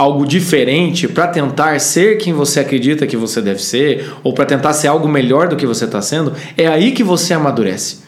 [0.00, 4.72] algo diferente para tentar ser quem você acredita que você deve ser, ou para tentar
[4.72, 7.98] ser algo melhor do que você está sendo, é aí que você amadurece.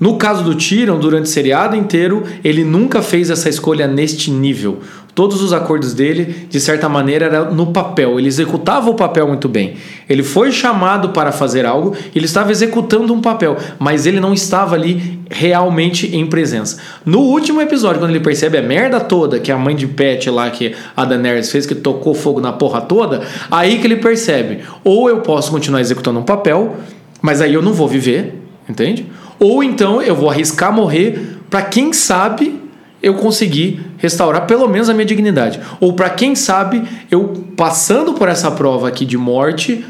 [0.00, 4.80] No caso do Tyrion, durante o seriado inteiro, ele nunca fez essa escolha neste nível.
[5.14, 8.18] Todos os acordos dele, de certa maneira, eram no papel.
[8.18, 9.74] Ele executava o papel muito bem.
[10.08, 14.74] Ele foi chamado para fazer algo, ele estava executando um papel, mas ele não estava
[14.74, 16.78] ali realmente em presença.
[17.04, 20.48] No último episódio, quando ele percebe a merda toda que a mãe de Pet lá,
[20.48, 25.10] que a Daenerys fez, que tocou fogo na porra toda, aí que ele percebe: ou
[25.10, 26.76] eu posso continuar executando um papel,
[27.20, 29.06] mas aí eu não vou viver, entende?
[29.40, 32.60] Ou então eu vou arriscar morrer para quem sabe
[33.02, 35.58] eu conseguir restaurar pelo menos a minha dignidade.
[35.80, 39.84] Ou para quem sabe eu passando por essa prova aqui de morte,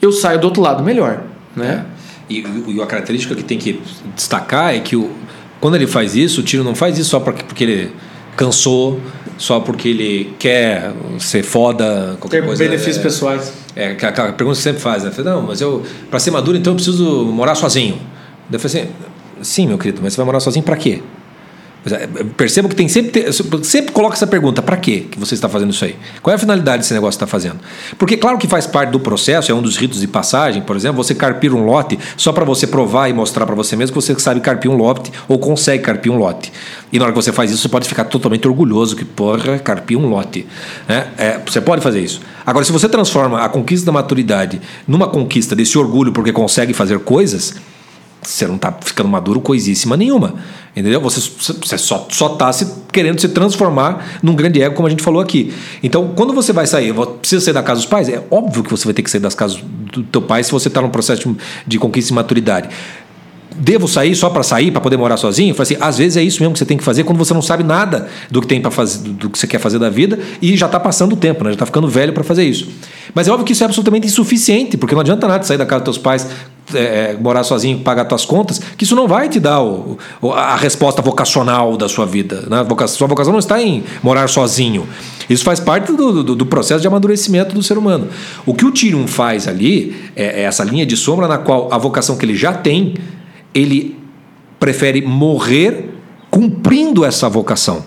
[0.00, 1.22] eu saio do outro lado melhor,
[1.54, 1.84] né?
[1.90, 2.32] É.
[2.32, 3.80] E, e a característica que tem que
[4.16, 5.10] destacar é que o,
[5.60, 7.92] quando ele faz isso, o tiro não faz isso só porque, porque ele
[8.34, 8.98] cansou,
[9.36, 12.64] só porque ele quer ser foda, qualquer Ter coisa.
[12.64, 13.52] benefícios é, pessoais.
[13.76, 15.12] É, aquela pergunta que você sempre faz, né?
[15.22, 17.98] Não, mas eu, para ser maduro, então eu preciso morar sozinho.
[18.52, 18.92] Eu falei assim:
[19.42, 21.00] sim, meu querido, mas você vai morar sozinho para quê?
[21.92, 23.30] É, perceba que tem sempre,
[23.62, 25.94] sempre coloca essa pergunta: para quê que você está fazendo isso aí?
[26.22, 27.58] Qual é a finalidade desse negócio que está fazendo?
[27.98, 31.02] Porque, claro que faz parte do processo, é um dos ritos de passagem, por exemplo,
[31.02, 34.18] você carpir um lote só para você provar e mostrar para você mesmo que você
[34.18, 36.50] sabe carpir um lote ou consegue carpir um lote.
[36.90, 39.98] E na hora que você faz isso, você pode ficar totalmente orgulhoso que, porra, carpir
[39.98, 40.46] um lote.
[40.88, 41.08] Né?
[41.18, 42.20] É, você pode fazer isso.
[42.46, 46.98] Agora, se você transforma a conquista da maturidade numa conquista desse orgulho porque consegue fazer
[47.00, 47.56] coisas
[48.24, 50.34] você não está ficando maduro coisíssima nenhuma.
[50.74, 51.00] Entendeu?
[51.00, 55.02] Você, você só, só tá se, querendo se transformar num grande ego, como a gente
[55.02, 55.54] falou aqui.
[55.82, 58.08] Então, quando você vai sair, precisa sair da casa dos pais?
[58.08, 60.68] É óbvio que você vai ter que sair das casas do teu pai se você
[60.68, 62.68] está num processo de, conquista e maturidade
[63.56, 65.54] devo sair só para sair, para poder morar sozinho?
[65.56, 67.40] Eu assim, às vezes é isso mesmo que você tem que fazer quando você não
[67.40, 70.56] sabe nada do que tem para fazer, do que você quer fazer da vida e
[70.56, 71.50] já está passando o tempo, né?
[71.50, 72.68] já está ficando velho para fazer isso.
[73.14, 75.84] Mas é óbvio que isso é absolutamente insuficiente, porque não adianta nada sair da casa
[75.84, 76.28] dos teus pais,
[76.74, 79.98] é, é, morar sozinho, pagar tuas contas, que isso não vai te dar o,
[80.34, 82.44] a resposta vocacional da sua vida.
[82.48, 82.66] Né?
[82.88, 84.88] Sua vocação não está em morar sozinho.
[85.30, 88.08] Isso faz parte do, do, do, processo de amadurecimento do ser humano.
[88.44, 91.78] O que o Tyrion faz ali é, é essa linha de sombra na qual a
[91.78, 92.94] vocação que ele já tem
[93.54, 93.96] ele
[94.58, 95.90] prefere morrer
[96.30, 97.84] cumprindo essa vocação.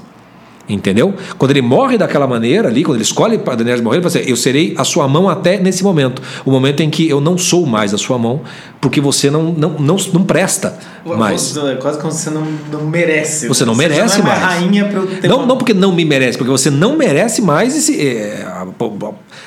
[0.69, 1.13] Entendeu?
[1.37, 4.29] Quando ele morre daquela maneira ali, quando ele escolhe para Daenerys morrer, ele fala assim,
[4.29, 6.21] eu serei a sua mão até nesse momento.
[6.43, 8.41] O momento em que eu não sou mais a sua mão,
[8.81, 11.55] porque você não, não, não, não presta mais.
[11.55, 13.47] É quase como você não, não merece.
[13.47, 14.41] Você não você merece não é mais.
[14.41, 15.45] rainha para eu ter não, uma...
[15.45, 18.67] não porque não me merece, porque você não merece mais esse, é, a,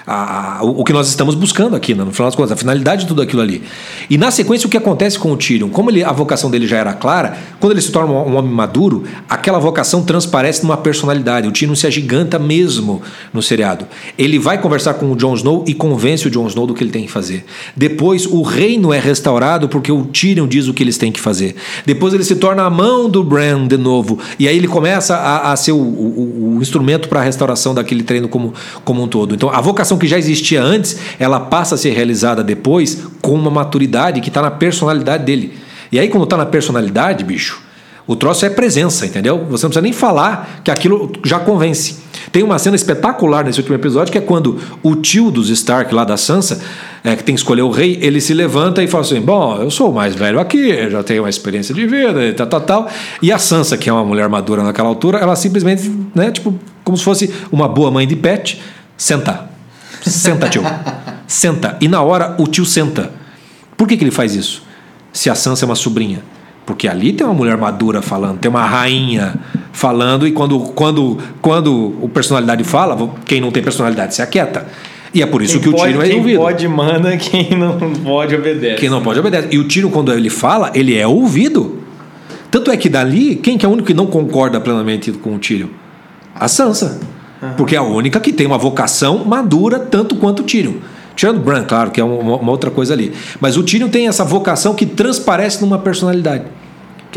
[0.06, 2.02] a, a, o que nós estamos buscando aqui, né?
[2.02, 3.62] no final das contas, a finalidade de tudo aquilo ali.
[4.08, 5.68] E na sequência, o que acontece com o Tyrion?
[5.68, 8.50] Como ele, a vocação dele já era clara, quando ele se torna um, um homem
[8.50, 11.09] maduro, aquela vocação transparece numa personalidade.
[11.48, 13.86] O Tyrion se agiganta mesmo no seriado.
[14.16, 16.90] Ele vai conversar com o Jon Snow e convence o Jon Snow do que ele
[16.90, 17.44] tem que fazer.
[17.76, 21.56] Depois, o reino é restaurado porque o Tyrion diz o que eles têm que fazer.
[21.84, 24.18] Depois, ele se torna a mão do Bran de novo.
[24.38, 28.02] E aí ele começa a, a ser o, o, o instrumento para a restauração daquele
[28.02, 29.34] treino como, como um todo.
[29.34, 33.50] Então, a vocação que já existia antes, ela passa a ser realizada depois com uma
[33.50, 35.54] maturidade que está na personalidade dele.
[35.92, 37.60] E aí, quando está na personalidade, bicho,
[38.10, 39.38] o troço é presença, entendeu?
[39.50, 41.98] Você não precisa nem falar que aquilo já convence.
[42.32, 46.02] Tem uma cena espetacular nesse último episódio que é quando o tio dos Stark lá
[46.02, 46.60] da Sansa,
[47.04, 49.70] é, que tem que escolher o rei, ele se levanta e fala assim: Bom, eu
[49.70, 52.88] sou o mais velho aqui, já tenho uma experiência de vida e tal, tal, tal.
[53.22, 56.96] E a Sansa, que é uma mulher madura naquela altura, ela simplesmente, né, tipo, como
[56.96, 58.60] se fosse uma boa mãe de pet,
[58.96, 59.48] senta.
[60.02, 60.62] Senta, tio.
[61.28, 61.76] Senta.
[61.80, 63.12] E na hora o tio senta.
[63.76, 64.64] Por que, que ele faz isso?
[65.12, 66.24] Se a Sansa é uma sobrinha.
[66.70, 69.34] Porque ali tem uma mulher madura falando, tem uma rainha
[69.72, 74.68] falando, e quando, quando, quando o personalidade fala, quem não tem personalidade se aquieta.
[75.12, 76.26] E é por isso quem que pode, o tiro é ouvido.
[76.26, 78.76] Quem pode manda, quem não pode obedece.
[78.76, 79.48] Quem não pode obedece.
[79.50, 81.80] E o tiro, quando ele fala, ele é ouvido.
[82.52, 85.38] Tanto é que dali, quem que é o único que não concorda plenamente com o
[85.40, 85.70] tiro?
[86.32, 87.00] A Sansa.
[87.42, 87.54] Uhum.
[87.56, 90.74] Porque é a única que tem uma vocação madura tanto quanto o Tyrion.
[91.16, 93.12] Tirando o Bran, claro, que é uma, uma, outra coisa ali.
[93.40, 96.44] Mas o Tyrion tem essa vocação que transparece numa personalidade.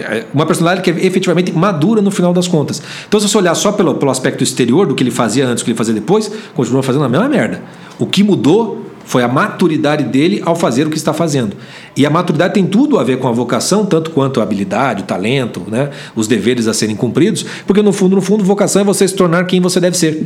[0.01, 2.81] É uma personalidade que é efetivamente madura no final das contas.
[3.07, 5.65] Então, se você olhar só pelo, pelo aspecto exterior do que ele fazia antes, do
[5.65, 7.61] que ele fazia depois, continua fazendo a mesma merda.
[7.99, 11.55] O que mudou foi a maturidade dele ao fazer o que está fazendo.
[11.95, 15.05] E a maturidade tem tudo a ver com a vocação, tanto quanto a habilidade, o
[15.05, 15.89] talento, né?
[16.15, 19.45] os deveres a serem cumpridos, porque no fundo, no fundo, vocação é você se tornar
[19.45, 20.25] quem você deve ser.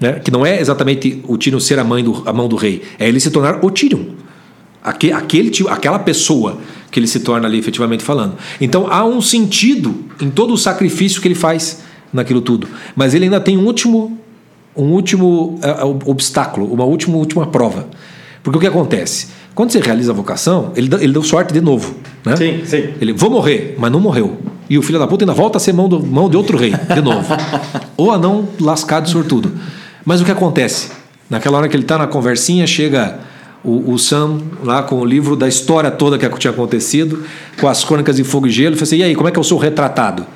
[0.00, 0.12] Né?
[0.14, 3.08] Que não é exatamente o Tyrion ser a, mãe do, a mão do rei, é
[3.08, 4.04] ele se tornar o Tyrion.
[4.82, 6.58] Aquele, aquele, aquela pessoa
[6.94, 8.36] que ele se torna ali efetivamente falando.
[8.60, 12.68] Então há um sentido em todo o sacrifício que ele faz naquilo tudo.
[12.94, 14.16] Mas ele ainda tem um último
[14.76, 17.88] um último uh, obstáculo, uma última, última prova.
[18.44, 19.26] Porque o que acontece?
[19.56, 21.96] Quando você realiza a vocação, ele, ele deu sorte de novo.
[22.24, 22.36] Né?
[22.36, 22.94] Sim, sim.
[23.00, 24.38] Ele, vou morrer, mas não morreu.
[24.70, 26.72] E o filho da puta ainda volta a ser mão, do, mão de outro rei,
[26.94, 27.26] de novo.
[27.96, 29.50] Ou anão lascado sortudo.
[30.04, 30.90] Mas o que acontece?
[31.28, 33.18] Naquela hora que ele está na conversinha, chega
[33.64, 37.24] o, o, Sam lá com o livro da história toda que tinha acontecido,
[37.58, 39.44] com as crônicas de fogo e gelo, e assim: e aí, como é que eu
[39.44, 40.26] sou retratado?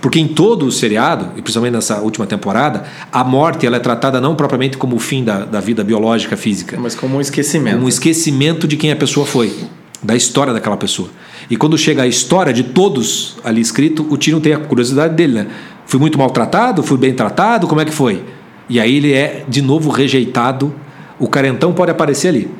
[0.00, 4.20] Porque em todo o seriado, e principalmente nessa última temporada, a morte ela é tratada
[4.20, 7.78] não propriamente como o fim da, da vida biológica, física, mas como um esquecimento.
[7.78, 9.52] Um esquecimento de quem a pessoa foi,
[10.02, 11.08] da história daquela pessoa.
[11.50, 15.34] E quando chega a história de todos ali escrito, o Tyrion tem a curiosidade dele,
[15.34, 15.46] né?
[15.86, 16.82] Fui muito maltratado?
[16.82, 17.66] Fui bem tratado?
[17.66, 18.22] Como é que foi?
[18.68, 20.74] E aí ele é de novo rejeitado.
[21.18, 22.50] O carentão pode aparecer ali.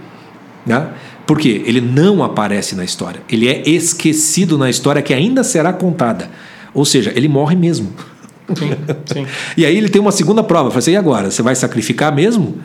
[0.66, 0.88] Né?
[1.26, 1.62] Por quê?
[1.64, 3.20] Ele não aparece na história.
[3.28, 6.30] Ele é esquecido na história que ainda será contada.
[6.74, 7.92] Ou seja, ele morre mesmo.
[8.54, 8.70] Sim,
[9.06, 9.26] sim.
[9.56, 10.70] e aí ele tem uma segunda prova.
[10.70, 11.30] Fala assim, e agora?
[11.30, 12.58] Você vai sacrificar mesmo?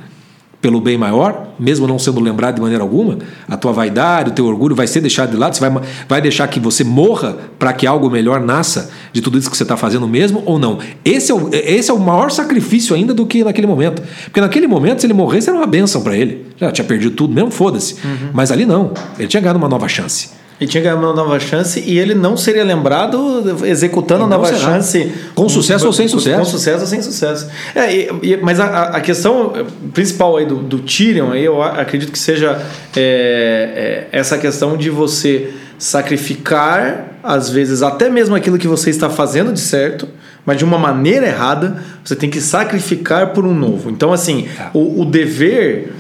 [0.62, 4.46] Pelo bem maior, mesmo não sendo lembrado de maneira alguma, a tua vaidade, o teu
[4.46, 7.88] orgulho vai ser deixado de lado, você vai, vai deixar que você morra para que
[7.88, 10.78] algo melhor nasça de tudo isso que você está fazendo mesmo ou não?
[11.04, 14.04] Esse é, o, esse é o maior sacrifício ainda do que naquele momento.
[14.26, 16.46] Porque naquele momento, se ele morresse, era uma bênção para ele.
[16.58, 17.96] Já tinha perdido tudo mesmo, foda-se.
[17.96, 18.30] Uhum.
[18.32, 20.41] Mas ali não, ele tinha ganhado uma nova chance.
[20.62, 24.60] Ele tinha ganhado uma nova chance e ele não seria lembrado executando a nova será.
[24.60, 25.12] chance.
[25.34, 26.38] Com sucesso com, ou sem sucesso.
[26.38, 27.48] Com sucesso ou sem sucesso.
[27.74, 29.54] É, e, e, mas a, a, questão
[29.92, 32.62] principal aí do, do Tyrion, aí eu acredito que seja
[32.96, 39.10] é, é, essa questão de você sacrificar, às vezes, até mesmo aquilo que você está
[39.10, 40.08] fazendo de certo,
[40.46, 43.90] mas de uma maneira errada, você tem que sacrificar por um novo.
[43.90, 44.70] Então, assim, tá.
[44.76, 45.92] o, o dever?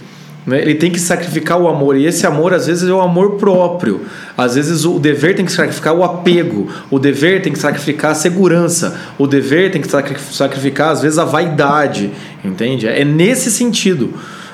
[0.47, 4.01] Ele tem que sacrificar o amor, e esse amor às vezes é o amor próprio.
[4.35, 8.15] Às vezes o dever tem que sacrificar o apego, o dever tem que sacrificar a
[8.15, 12.11] segurança, o dever tem que sacrificar às vezes a vaidade,
[12.43, 12.87] entende?
[12.87, 14.13] É nesse sentido.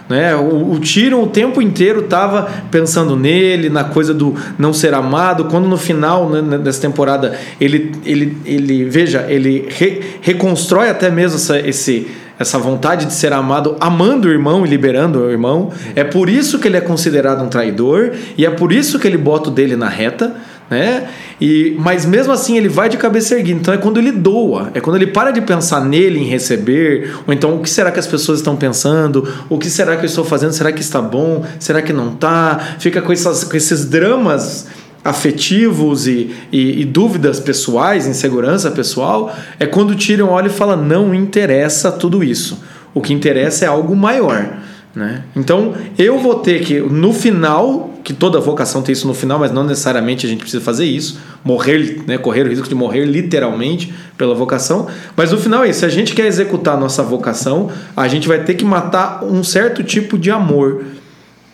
[0.10, 0.36] Né?
[0.36, 0.80] O, o
[1.22, 6.30] o tempo inteiro estava pensando nele, na coisa do não ser amado, quando no final
[6.30, 12.08] né, dessa temporada ele, ele, ele veja, ele re, reconstrói até mesmo essa, esse
[12.40, 15.72] essa vontade de ser amado, amando o irmão e liberando o irmão.
[15.96, 19.18] É por isso que ele é considerado um traidor e é por isso que ele
[19.18, 20.36] bota o dele na reta,
[20.70, 21.08] né?
[21.40, 23.60] E mas mesmo assim ele vai de cabeça erguida.
[23.60, 27.34] Então é quando ele doa, é quando ele para de pensar nele em receber, ou
[27.34, 29.28] então o que será que as pessoas estão pensando?
[29.50, 30.52] O que será que eu estou fazendo?
[30.52, 31.46] Será que está bom?
[31.60, 32.60] Será que não está?
[32.80, 34.68] Fica com, essas, com esses dramas
[35.08, 41.16] afetivos e, e, e, dúvidas pessoais, insegurança pessoal, é quando tiram óleo e fala não
[41.16, 42.62] interessa tudo isso.
[42.94, 44.58] O que interessa é algo maior.
[44.94, 45.24] Né?
[45.34, 49.52] Então eu vou ter que, no final, que toda vocação tem isso no final, mas
[49.52, 53.94] não necessariamente a gente precisa fazer isso, morrer, né, correr o risco de morrer literalmente
[54.18, 57.70] pela vocação, mas no final é isso, se a gente quer executar a nossa vocação,
[57.96, 60.84] a gente vai ter que matar um certo tipo de amor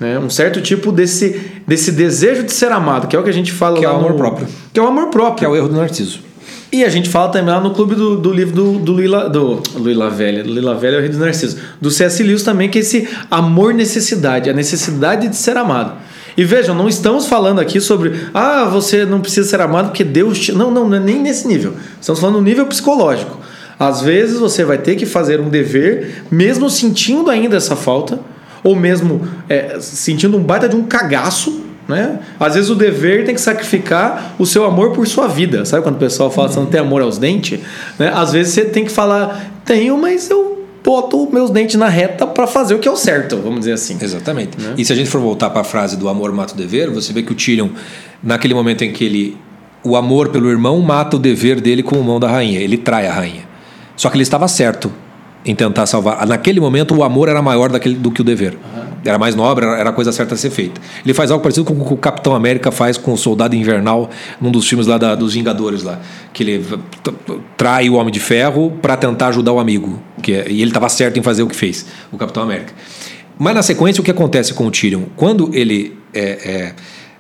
[0.04, 0.20] né?
[0.20, 3.54] Um certo tipo desse, desse desejo de ser amado, que é o que a gente
[3.54, 4.48] fala que lá é o amor no, próprio.
[4.74, 5.38] Que é o amor próprio.
[5.38, 6.20] Que é o erro do narciso.
[6.72, 9.62] E a gente fala também lá no clube do, do livro do, do Lila, do
[9.78, 12.22] Lila Velha, do Lila Velha é o Rei dos Narcisos, do C.S.
[12.24, 15.94] Lewis também, que é esse amor-necessidade, a necessidade de ser amado.
[16.36, 20.40] E vejam, não estamos falando aqui sobre, ah, você não precisa ser amado porque Deus
[20.40, 20.52] te.
[20.52, 21.76] Não, não, não é nem nesse nível.
[22.02, 23.38] Estamos falando no nível psicológico.
[23.80, 28.20] Às vezes você vai ter que fazer um dever, mesmo sentindo ainda essa falta,
[28.64, 32.20] ou mesmo é, sentindo um baita de um cagaço, né?
[32.40, 35.66] Às vezes o dever tem que sacrificar o seu amor por sua vida.
[35.66, 37.60] Sabe quando o pessoal fala que você não tem amor aos dentes?
[38.00, 38.12] Né?
[38.14, 42.48] Às vezes você tem que falar, tenho, mas eu boto meus dentes na reta para
[42.48, 43.98] fazer o que é o certo, vamos dizer assim.
[44.02, 44.60] Exatamente.
[44.60, 44.76] Né?
[44.78, 47.12] E se a gente for voltar para a frase do amor mata o dever, você
[47.12, 47.70] vê que o Tyrion,
[48.22, 49.38] naquele momento em que ele
[49.84, 53.06] o amor pelo irmão mata o dever dele com o mão da rainha, ele trai
[53.06, 53.44] a rainha.
[53.98, 54.90] Só que ele estava certo
[55.46, 56.26] em tentar salvar.
[56.26, 58.54] Naquele momento, o amor era maior daquele, do que o dever.
[58.54, 58.84] Uhum.
[59.06, 60.80] Era mais nobre, era a coisa certa a ser feita.
[61.04, 64.10] Ele faz algo parecido com o que o Capitão América faz com o Soldado Invernal,
[64.40, 66.00] num dos filmes lá da, dos Vingadores lá,
[66.32, 66.66] que ele
[67.58, 70.88] trai o Homem de Ferro para tentar ajudar o amigo, que é, e ele estava
[70.88, 72.74] certo em fazer o que fez, o Capitão América.
[73.38, 75.04] Mas na sequência, o que acontece com o Tyrion?
[75.18, 76.74] Quando ele é, é,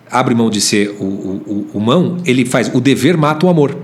[0.10, 3.76] abre mão de ser o, o, o mão, ele faz o dever mata o amor.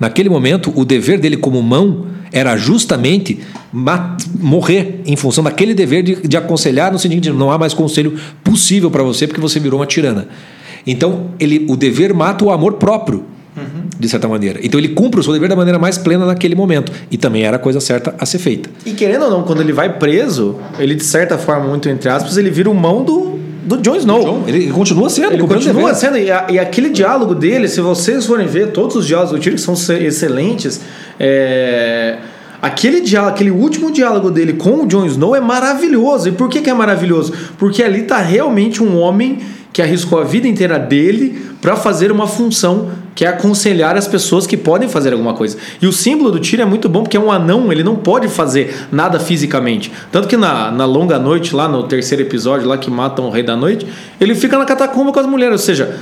[0.00, 3.40] Naquele momento, o dever dele como mão era justamente
[3.72, 8.18] morrer em função daquele dever de, de aconselhar no sentido de não há mais conselho
[8.42, 10.28] possível para você porque você virou uma tirana.
[10.86, 13.24] Então, ele, o dever mata o amor próprio,
[13.56, 13.88] uhum.
[13.98, 14.58] de certa maneira.
[14.62, 16.90] Então, ele cumpre o seu dever da maneira mais plena naquele momento.
[17.10, 18.70] E também era a coisa certa a ser feita.
[18.86, 22.38] E querendo ou não, quando ele vai preso, ele, de certa forma, muito entre aspas,
[22.38, 24.22] ele vira o mão do, do Jon Snow.
[24.22, 25.32] John, ele continua sendo.
[25.32, 26.16] Ele continua sendo.
[26.16, 29.58] E, a, e, aquele diálogo dele, se vocês forem ver, todos os diálogos do Tyrion
[29.58, 30.80] são excelentes.
[31.18, 32.18] É,
[32.60, 36.28] Aquele diálogo, aquele último diálogo dele com o Jon Snow é maravilhoso.
[36.28, 37.32] E por que, que é maravilhoso?
[37.56, 39.38] Porque ali tá realmente um homem
[39.72, 44.44] que arriscou a vida inteira dele para fazer uma função que é aconselhar as pessoas
[44.44, 45.56] que podem fazer alguma coisa.
[45.80, 48.26] E o símbolo do tiro é muito bom porque é um anão, ele não pode
[48.28, 49.92] fazer nada fisicamente.
[50.10, 53.42] Tanto que na, na longa noite, lá no terceiro episódio, lá que matam o rei
[53.44, 53.86] da noite,
[54.20, 55.52] ele fica na catacumba com as mulheres.
[55.52, 55.96] Ou seja,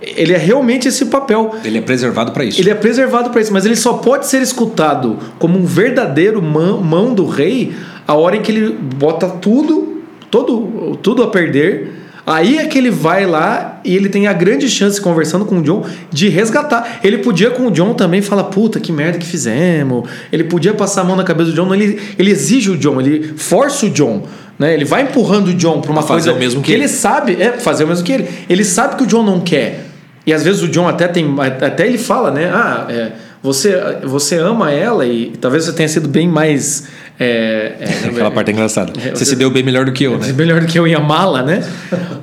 [0.00, 1.54] ele é realmente esse papel.
[1.64, 2.60] Ele é preservado para isso.
[2.60, 6.80] Ele é preservado para isso, mas ele só pode ser escutado como um verdadeiro mão,
[6.82, 7.74] mão do rei
[8.06, 11.92] a hora em que ele bota tudo, todo, tudo a perder.
[12.26, 15.62] Aí é que ele vai lá e ele tem a grande chance, conversando com o
[15.62, 16.98] John, de resgatar.
[17.02, 20.08] Ele podia com o John também falar, puta, que merda que fizemos.
[20.32, 23.34] Ele podia passar a mão na cabeça do John, ele, ele exige o John, ele
[23.36, 24.24] força o John.
[24.58, 24.74] Né?
[24.74, 26.84] Ele vai empurrando o John para uma fazer coisa o mesmo que, que ele.
[26.84, 28.28] ele sabe, é fazer o mesmo que ele.
[28.48, 29.85] Ele sabe que o John não quer.
[30.26, 31.34] E às vezes o John até tem.
[31.38, 32.50] Até ele fala, né?
[32.52, 33.12] Ah, é,
[33.42, 36.88] você, você ama ela e talvez você tenha sido bem mais.
[37.18, 38.92] É, é, Aquela parte é engraçada.
[39.00, 40.32] É, você se deu bem melhor do que eu, né?
[40.36, 41.64] Melhor do que eu em amá-la, né?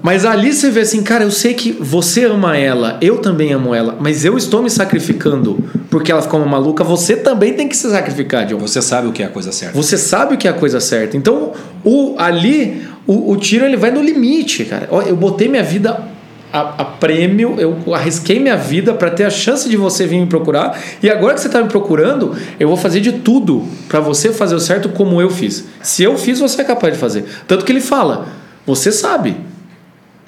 [0.03, 3.73] mas ali você vê assim, cara, eu sei que você ama ela, eu também amo
[3.73, 7.77] ela, mas eu estou me sacrificando porque ela ficou uma maluca, você também tem que
[7.77, 8.59] se sacrificar, John.
[8.59, 9.75] Você sabe o que é a coisa certa.
[9.75, 11.15] Você sabe o que é a coisa certa.
[11.15, 14.89] Então, o, ali, o, o tiro ele vai no limite, cara.
[15.07, 16.12] Eu botei minha vida
[16.53, 20.27] a, a prêmio, eu arrisquei minha vida para ter a chance de você vir me
[20.27, 20.79] procurar.
[21.01, 24.53] E agora que você está me procurando, eu vou fazer de tudo para você fazer
[24.53, 25.65] o certo como eu fiz.
[25.81, 27.25] Se eu fiz, você é capaz de fazer.
[27.47, 28.27] Tanto que ele fala:
[28.67, 29.35] você sabe.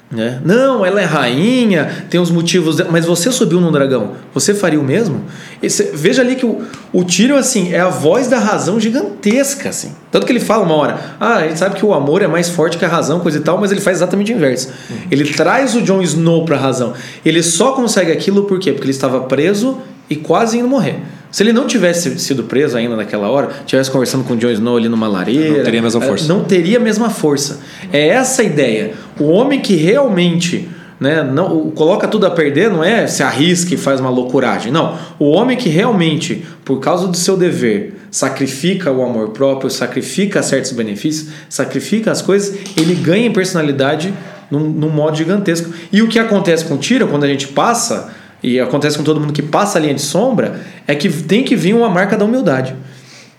[0.08, 0.40] Né?
[0.44, 2.76] Não, ela é rainha, tem os motivos.
[2.76, 2.84] De...
[2.84, 5.24] Mas você subiu num dragão, você faria o mesmo?
[5.60, 9.92] Esse, veja ali que o, o Tyrion, assim, é a voz da razão gigantesca, assim.
[10.12, 12.48] Tanto que ele fala uma hora, ah, a gente sabe que o amor é mais
[12.48, 14.68] forte que a razão, coisa e tal, mas ele faz exatamente o inverso.
[14.88, 14.96] Uhum.
[15.10, 16.94] Ele traz o Jon Snow pra razão.
[17.24, 18.70] Ele só consegue aquilo por quê?
[18.70, 19.78] Porque ele estava preso
[20.08, 21.00] e quase indo morrer.
[21.30, 24.76] Se ele não tivesse sido preso ainda naquela hora, tivesse conversando com o Jon Snow
[24.76, 26.28] ali numa lareira, não teria a mesma força.
[26.28, 27.60] Não teria a mesma força.
[27.92, 28.94] É essa a ideia.
[29.18, 33.76] O homem que realmente né, não coloca tudo a perder, não é se arrisca e
[33.76, 34.72] faz uma loucuragem.
[34.72, 34.96] Não.
[35.18, 40.72] O homem que realmente, por causa do seu dever, sacrifica o amor próprio, sacrifica certos
[40.72, 44.12] benefícios, sacrifica as coisas, ele ganha em personalidade
[44.50, 45.70] num, num modo gigantesco.
[45.92, 48.14] E o que acontece com o Tira, quando a gente passa
[48.46, 51.56] e acontece com todo mundo que passa a linha de sombra, é que tem que
[51.56, 52.76] vir uma marca da humildade.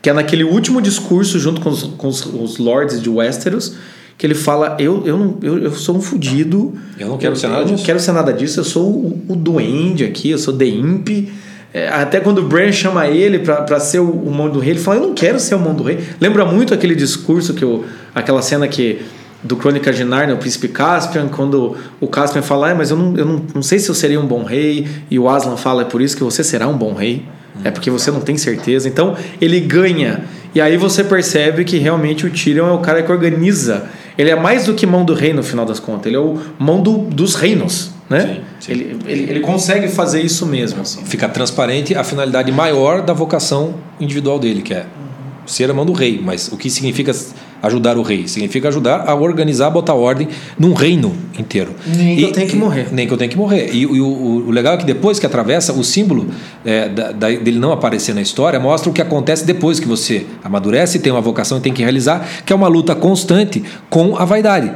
[0.02, 3.78] Que é naquele último discurso, junto com os, com os, os lords de Westeros,
[4.18, 6.74] que ele fala: Eu, eu, não, eu, eu sou um fudido.
[7.00, 7.74] Eu não quero ser nada eu disso.
[7.74, 8.60] Eu não quero ser nada disso.
[8.60, 11.30] Eu sou o, o duende aqui, eu sou The Imp.
[11.74, 14.80] É, até quando o Bran chama ele para ser o, o mão do rei, ele
[14.80, 16.00] fala: Eu não quero ser o mão do rei.
[16.20, 19.00] Lembra muito aquele discurso, que eu, aquela cena que
[19.44, 23.16] do Crônica de Narnia, o príncipe Caspian, quando o Caspian fala, ah, mas eu, não,
[23.16, 25.86] eu não, não sei se eu seria um bom rei, e o Aslan fala, é
[25.86, 27.26] por isso que você será um bom rei,
[27.64, 28.88] é porque você não tem certeza.
[28.88, 33.12] Então ele ganha, e aí você percebe que realmente o Tyrion é o cara que
[33.12, 33.86] organiza.
[34.18, 36.38] Ele é mais do que mão do rei no final das contas, ele é o
[36.58, 37.92] mão do, dos reinos.
[38.10, 38.22] Né?
[38.22, 38.72] Sim, sim.
[38.72, 40.82] Ele, ele, ele consegue fazer isso mesmo.
[40.82, 41.04] Assim.
[41.04, 44.86] Fica transparente a finalidade maior da vocação individual dele, que é
[45.46, 46.20] ser a mão do rei.
[46.24, 47.14] Mas o que significa
[47.62, 48.28] ajudar o rei?
[48.28, 50.28] Significa ajudar a organizar, botar ordem
[50.58, 51.72] num reino inteiro.
[51.86, 52.88] Nem que e, eu tenho que morrer.
[52.92, 53.70] Nem que eu tenho que morrer.
[53.74, 54.08] E, e o,
[54.48, 56.28] o, legal é que depois que atravessa, o símbolo
[56.66, 60.26] é, da, da, dele não aparecer na história mostra o que acontece depois que você
[60.44, 64.26] amadurece, tem uma vocação e tem que realizar, que é uma luta constante com a
[64.26, 64.72] vaidade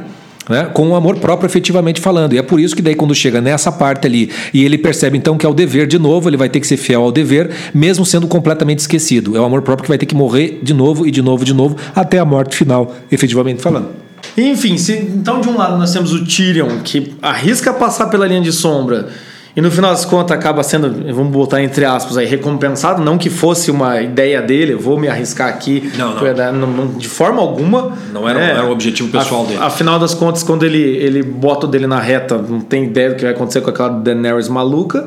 [0.48, 0.64] né?
[0.72, 2.32] com o amor próprio efetivamente falando.
[2.32, 5.36] E é por isso que daí quando chega nessa parte ali e ele percebe então
[5.36, 8.04] que é o dever de novo, ele vai ter que ser fiel ao dever, mesmo
[8.04, 9.36] sendo completamente esquecido.
[9.36, 11.54] É o amor próprio que vai ter que morrer de novo e de novo, de
[11.54, 13.88] novo, até a morte final, efetivamente falando.
[14.36, 18.40] Enfim, se, então de um lado nós temos o Tyrion, que arrisca passar pela linha
[18.40, 19.08] de sombra,
[19.54, 23.28] e no final das contas acaba sendo, vamos botar entre aspas aí, recompensado, não que
[23.28, 25.92] fosse uma ideia dele, vou me arriscar aqui.
[25.98, 26.14] Não,
[26.52, 26.66] não.
[26.68, 27.92] não de forma alguma.
[28.10, 28.50] Não era, né?
[28.52, 29.58] era o objetivo pessoal a, dele.
[29.60, 33.16] Afinal das contas, quando ele, ele bota o dele na reta, não tem ideia do
[33.16, 35.06] que vai acontecer com aquela Daenerys maluca.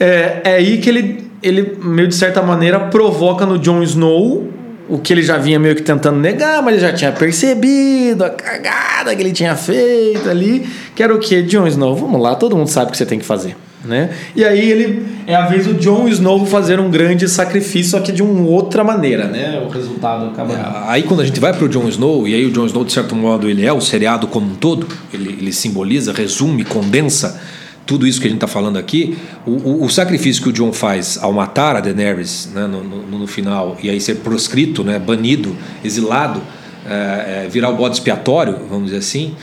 [0.00, 4.48] É, é aí que ele, ele, meio de certa maneira, provoca no Jon Snow
[4.88, 8.30] o que ele já vinha meio que tentando negar, mas ele já tinha percebido a
[8.30, 11.42] cagada que ele tinha feito ali, que era o que?
[11.42, 13.54] Jon Snow, vamos lá, todo mundo sabe o que você tem que fazer.
[13.86, 14.10] Né?
[14.34, 18.10] E aí ele é a vez do Jon Snow fazer um grande sacrifício, só que
[18.10, 19.62] de uma outra maneira, né?
[19.64, 20.54] O resultado acaba.
[20.54, 22.84] É, aí quando a gente vai para o Jon Snow, e aí o Jon Snow,
[22.84, 27.40] de certo modo, ele é o seriado como um todo, ele, ele simboliza, resume, condensa
[27.86, 29.16] tudo isso que a gente está falando aqui,
[29.46, 33.18] o, o, o, sacrifício que o Jon faz ao matar a Daenerys né, no, no,
[33.20, 36.42] no, final, e aí ser proscrito, né, banido, exilado,
[36.84, 39.36] é, é, virar o bode expiatório, vamos dizer assim,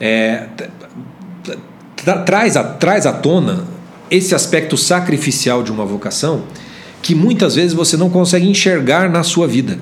[0.00, 0.44] é,
[2.24, 3.71] traz, a, traz à tona
[4.12, 6.42] esse aspecto sacrificial de uma vocação
[7.00, 9.78] que muitas vezes você não consegue enxergar na sua vida.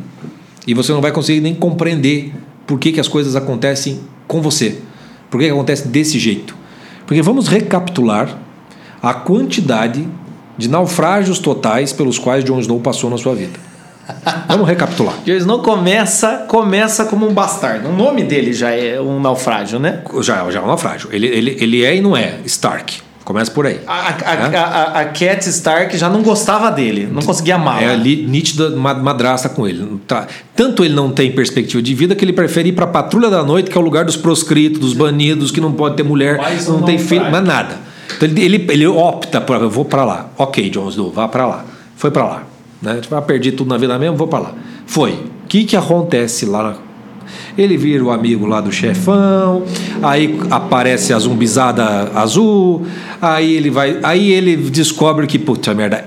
[0.67, 2.33] E você não vai conseguir nem compreender
[2.65, 4.79] por que, que as coisas acontecem com você.
[5.29, 6.57] Por que, que acontece desse jeito.
[7.07, 8.39] Porque vamos recapitular
[9.03, 10.07] a quantidade
[10.57, 13.59] de naufrágios totais pelos quais Jon Snow passou na sua vida.
[14.47, 15.17] Vamos recapitular.
[15.27, 17.89] Jon Snow começa, começa como um bastardo.
[17.89, 20.05] O nome dele já é um naufrágio, né?
[20.21, 21.09] Já, já é um naufrágio.
[21.11, 23.10] Ele, ele, ele é e não é Stark.
[23.31, 23.79] Começa por aí.
[23.87, 24.57] A, a, é?
[24.57, 27.81] a, a, Cat Stark já não gostava dele, não conseguia amar.
[27.81, 30.01] É ali nítida madrasta com ele.
[30.05, 30.27] Tá.
[30.57, 33.45] Tanto ele não tem perspectiva de vida que ele prefere ir para a patrulha da
[33.45, 36.67] noite, que é o lugar dos proscritos, dos banidos, que não pode ter mulher, mas
[36.67, 37.77] não, não tem filho, mas nada.
[38.17, 40.31] Então ele, ele, ele opta por, eu vou para lá.
[40.37, 41.65] Ok, Jon Snow, vá para lá.
[41.95, 42.43] Foi para lá.
[42.83, 42.99] Né?
[43.01, 44.55] Tipo, ah, perdi tudo na vida mesmo, vou para lá.
[44.87, 45.13] Foi.
[45.13, 46.75] O que, que acontece lá
[47.57, 49.63] ele vira o amigo lá do chefão,
[50.03, 52.87] aí aparece a zumbizada azul,
[53.21, 56.05] aí ele vai, aí ele descobre que puta merda,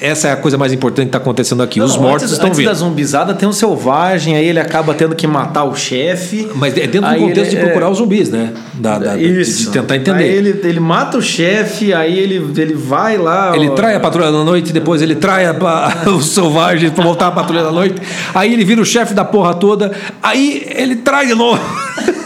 [0.00, 1.78] essa é a coisa mais importante que está acontecendo aqui.
[1.78, 2.68] Não, Os mortos antes, estão antes vindo.
[2.68, 6.48] da zumbizada tem um selvagem, aí ele acaba tendo que matar o chefe.
[6.54, 7.90] Mas é dentro do contexto ele, de procurar é...
[7.90, 8.54] os zumbis, né?
[8.72, 9.64] Da, da, Isso.
[9.64, 10.24] De, tentar entender.
[10.24, 13.54] Aí ele, ele mata o chefe, aí ele, ele vai lá.
[13.54, 13.74] Ele ó...
[13.74, 15.54] trai a patrulha da noite, depois ele trai a,
[16.10, 18.00] os selvagens para voltar à patrulha da noite.
[18.34, 19.92] Aí ele vira o chefe da porra toda.
[20.22, 21.60] Aí ele trai de novo.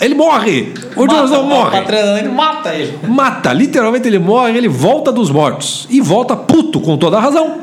[0.00, 0.72] Ele morre!
[0.94, 1.78] O Jon Snow morre!
[2.18, 2.98] Ele mata ele.
[3.06, 5.86] Mata, literalmente ele morre, ele volta dos mortos.
[5.90, 7.58] E volta puto, com toda a razão.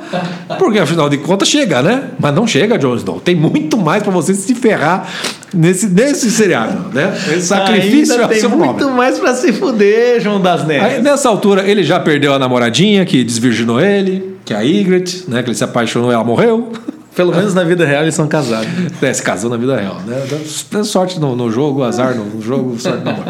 [0.60, 2.10] Porque afinal de contas chega, né?
[2.20, 3.20] Mas não chega, Jon Snow.
[3.20, 5.08] Tem muito mais para você se ferrar
[5.54, 7.14] nesse, nesse seriado, né?
[7.30, 8.98] Esse sacrifício Ainda é tem muito nome.
[8.98, 10.84] mais para se fuder, João das Neves.
[10.96, 15.24] Aí, nessa altura, ele já perdeu a namoradinha que desvirginou ele, que é a Ygritte,
[15.30, 15.42] né?
[15.42, 16.72] Que ele se apaixonou e ela morreu.
[17.16, 18.68] Pelo menos na vida real eles são casados.
[19.02, 20.00] É, se casou na vida real.
[20.06, 20.84] Né?
[20.84, 23.26] Sorte no, no jogo, azar no jogo, sorte no amor.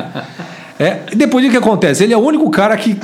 [0.77, 2.03] É, depois o que acontece?
[2.03, 2.99] Ele é o único cara que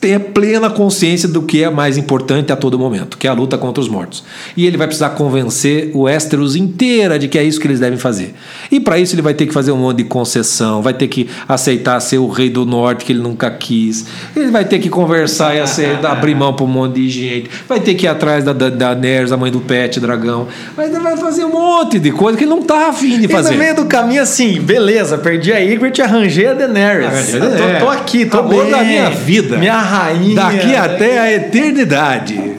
[0.00, 3.58] tenha plena consciência do que é mais importante a todo momento, que é a luta
[3.58, 4.24] contra os mortos.
[4.56, 7.98] E ele vai precisar convencer o Westeros inteira de que é isso que eles devem
[7.98, 8.34] fazer.
[8.72, 11.28] E para isso ele vai ter que fazer um monte de concessão, vai ter que
[11.46, 14.06] aceitar ser o rei do norte que ele nunca quis.
[14.34, 17.50] Ele vai ter que conversar e aceitar, abrir mão para um monte de gente.
[17.68, 20.48] Vai ter que ir atrás da, da, da Nerys, a mãe do Pet, dragão.
[20.74, 23.50] Vai, vai fazer um monte de coisa que ele não tá afim de fazer.
[23.50, 27.06] E no meio do caminho assim, beleza, perdi a Ygritte, arranjei a Daenerys.
[27.06, 28.70] Arranjei a Tô, tô, aqui, tô Amor bem.
[28.70, 29.58] da minha vida.
[29.58, 30.34] Minha rainha.
[30.34, 32.56] Daqui até a eternidade.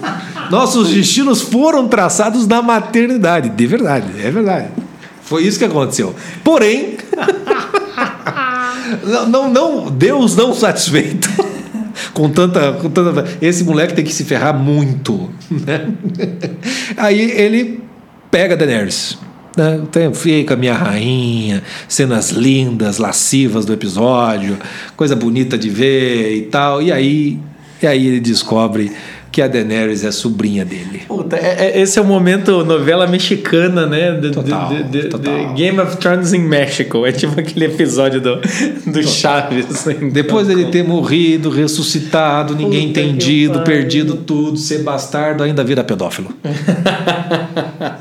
[0.49, 3.49] Nossos destinos foram traçados na maternidade.
[3.49, 4.67] De verdade, é verdade.
[5.23, 6.13] Foi isso que aconteceu.
[6.43, 6.97] Porém,
[9.03, 11.29] não, não, não, Deus não satisfeito.
[12.13, 13.25] Com tanta, com tanta.
[13.41, 15.29] Esse moleque tem que se ferrar muito.
[15.49, 15.91] Né?
[16.97, 17.81] Aí ele
[18.29, 19.17] pega Daenerys.
[19.55, 19.81] Né?
[20.13, 24.57] Fica minha rainha, cenas lindas, lascivas do episódio,
[24.95, 26.81] coisa bonita de ver e tal.
[26.81, 27.39] E aí
[27.81, 28.91] e aí ele descobre
[29.31, 31.03] que a Daenerys é sobrinha dele.
[31.07, 34.11] Puta, é, é, esse é o momento novela mexicana, né?
[34.11, 35.53] De, total, de, de, total.
[35.53, 37.05] Game of Thrones em México.
[37.05, 38.35] É tipo aquele episódio do,
[38.85, 39.65] do Chaves.
[39.71, 45.83] Assim, Depois dele ter morrido, ressuscitado, ninguém Puta entendido, perdido tudo, ser bastardo, ainda vira
[45.83, 46.31] pedófilo.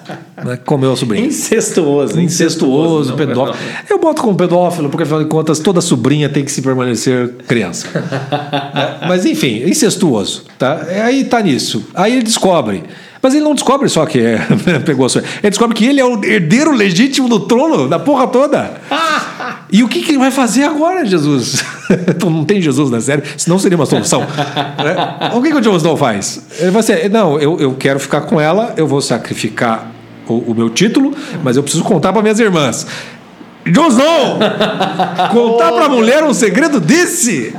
[0.50, 0.58] Né?
[0.64, 1.24] Comeu a sobrinha.
[1.26, 2.20] Incestuoso.
[2.20, 3.56] Incestuoso, pedófilo.
[3.88, 7.86] Eu boto como pedófilo, porque afinal de contas toda sobrinha tem que se permanecer criança.
[8.74, 10.44] é, mas enfim, incestuoso.
[10.58, 10.84] Tá?
[11.04, 11.84] Aí tá nisso.
[11.94, 12.82] Aí ele descobre.
[13.22, 14.38] Mas ele não descobre só que é,
[14.84, 15.22] pegou a sua.
[15.40, 18.80] Ele descobre que ele é o herdeiro legítimo do trono, da porra toda.
[19.70, 21.62] e o que, que ele vai fazer agora, Jesus?
[22.24, 24.20] não tem Jesus na série, senão seria uma solução.
[24.22, 25.30] Né?
[25.34, 26.42] o que, que o Jon Snow faz?
[26.58, 29.99] Ele vai ser, não, eu, eu quero ficar com ela, eu vou sacrificar
[30.34, 32.86] o, o meu título, mas eu preciso contar para minhas irmãs.
[33.66, 34.38] Josão!
[35.32, 37.54] Contar pra mulher um segredo desse?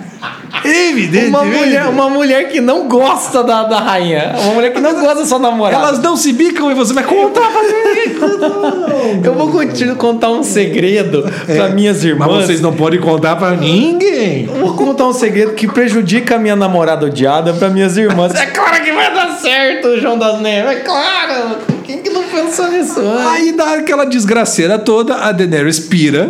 [0.64, 1.30] Evidentemente.
[1.30, 4.36] Uma mulher, uma mulher que não gosta da, da rainha.
[4.44, 5.88] Uma mulher que não gosta da sua namorada.
[5.88, 9.22] Elas não se bicam e você vai contar pra mim.
[9.24, 12.28] Eu vou continuar contar um segredo é, pra minhas irmãs.
[12.28, 14.46] Mas vocês não podem contar pra ninguém.
[14.46, 18.34] vou contar um segredo que prejudica a minha namorada odiada pra minhas irmãs.
[18.42, 20.72] É claro que vai dar certo, João das Neves.
[20.72, 21.58] É claro.
[21.92, 23.28] Quem que não pensou nisso antes?
[23.28, 26.30] Aí dá aquela desgraceira toda, a Daenerys pira.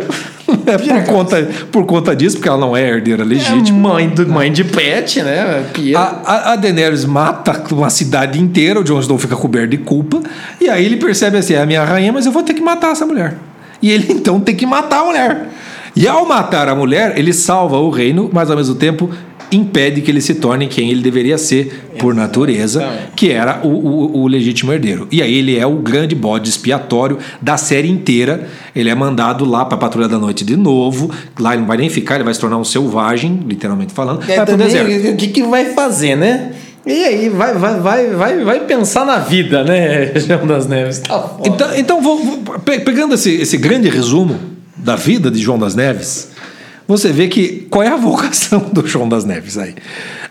[0.66, 3.78] É por, conta, por conta disso, porque ela não é herdeira legítima.
[3.78, 5.64] É mãe, do, mãe de pet, né?
[5.96, 10.20] A, a Daenerys mata uma cidade inteira, o Jon Snow fica coberto de culpa.
[10.60, 12.90] E aí ele percebe assim: é a minha rainha, mas eu vou ter que matar
[12.90, 13.36] essa mulher.
[13.80, 15.48] E ele então tem que matar a mulher.
[15.94, 19.10] E ao matar a mulher, ele salva o reino, mas ao mesmo tempo
[19.52, 24.22] impede que ele se torne quem ele deveria ser por natureza, que era o, o,
[24.22, 25.06] o, legítimo herdeiro.
[25.10, 28.48] E aí ele é o grande bode expiatório da série inteira.
[28.74, 31.10] Ele é mandado lá para a Patrulha da Noite de novo.
[31.38, 34.22] Lá ele não vai nem ficar, ele vai se tornar um selvagem, literalmente falando.
[34.28, 35.12] É, vai pro deserto.
[35.12, 36.52] O que, que vai fazer, né?
[36.84, 40.98] E aí, vai, vai, vai, vai, vai pensar na vida, né, João das Neves?
[40.98, 41.48] Tá foda.
[41.48, 44.36] Então, então vou, vou- pe- pegando esse, esse grande resumo
[44.76, 46.31] da vida de João das Neves,
[46.92, 49.74] você vê que qual é a vocação do João das Neves aí?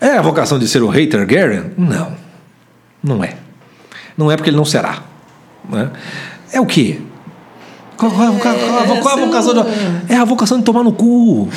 [0.00, 1.64] É a vocação de ser o rei Targaryen?
[1.76, 2.12] Não,
[3.02, 3.34] não é.
[4.16, 5.02] Não é porque ele não será.
[5.68, 5.90] né?
[6.52, 6.98] É o quê?
[7.96, 10.12] Qual, qual é a qual é a vo- qual é a vocação de...
[10.12, 11.48] É a vocação de tomar no cu.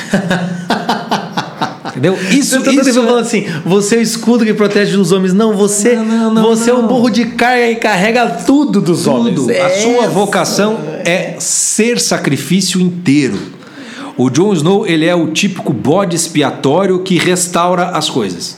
[1.88, 2.18] Entendeu?
[2.32, 5.34] Isso, tá isso falando assim, você é o escudo que protege os homens.
[5.34, 6.84] Não, você, Não, não, não, você é não.
[6.84, 9.36] um burro de carga e carrega tudo dos homens.
[9.36, 9.50] Tudo.
[9.52, 10.10] A É sua essa.
[10.10, 13.40] vocação é ser sacrifício inteiro.
[14.18, 18.58] O Jon Snow ele é o típico bode expiatório que restaura as coisas.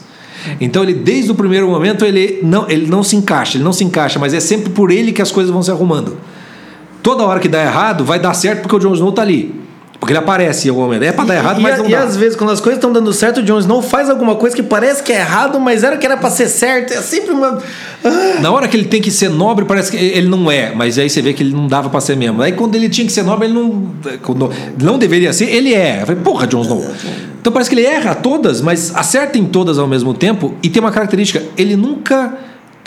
[0.60, 3.82] Então ele desde o primeiro momento ele não, ele não se encaixa, ele não se
[3.82, 6.16] encaixa, mas é sempre por ele que as coisas vão se arrumando.
[7.02, 9.67] Toda hora que dá errado vai dar certo porque o Jon Snow tá ali.
[10.00, 11.02] Porque ele aparece em algum momento.
[11.02, 12.02] É pra dar errado, e, mas a- não e dá.
[12.04, 14.62] às vezes, quando as coisas estão dando certo, o Jon Snow faz alguma coisa que
[14.62, 16.92] parece que é errado, mas era que era pra ser certo.
[16.92, 17.58] É sempre uma.
[18.04, 20.96] Ah, Na hora que ele tem que ser nobre, parece que ele não é, mas
[21.00, 22.40] aí você vê que ele não dava pra ser mesmo.
[22.40, 23.90] Aí quando ele tinha que ser nobre, ele não,
[24.22, 26.02] quando não deveria ser, ele é.
[26.02, 26.86] Eu falei, porra, Jon Snow.
[27.40, 30.80] Então parece que ele erra todas, mas acerta em todas ao mesmo tempo e tem
[30.80, 32.34] uma característica, ele nunca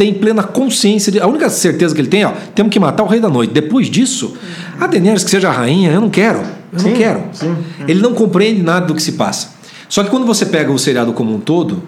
[0.02, 1.20] tem plena consciência de.
[1.20, 3.54] A única certeza que ele tem, ó, temos que matar o rei da noite.
[3.54, 4.36] Depois disso,
[4.80, 6.40] a Daenerys que seja a rainha, eu não quero.
[6.40, 7.24] Eu não Sim, quero.
[7.32, 7.56] sim.
[7.88, 9.50] Ele não compreende nada do que se passa.
[9.88, 11.84] Só que quando você pega o seriado como um todo,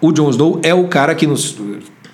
[0.00, 1.56] o Jon Snow é o cara que nos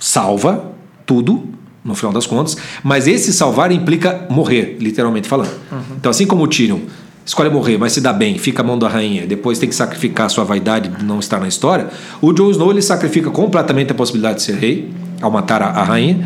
[0.00, 0.72] salva
[1.04, 1.46] tudo,
[1.84, 5.50] no final das contas, mas esse salvar implica morrer, literalmente falando.
[5.98, 6.78] Então, assim como o Tyrion
[7.26, 10.26] escolhe morrer, mas se dá bem, fica a mão da rainha, depois tem que sacrificar
[10.26, 11.88] a sua vaidade de não estar na história,
[12.22, 14.90] o Jon Snow ele sacrifica completamente a possibilidade de ser rei,
[15.22, 16.18] ao matar a, a rainha,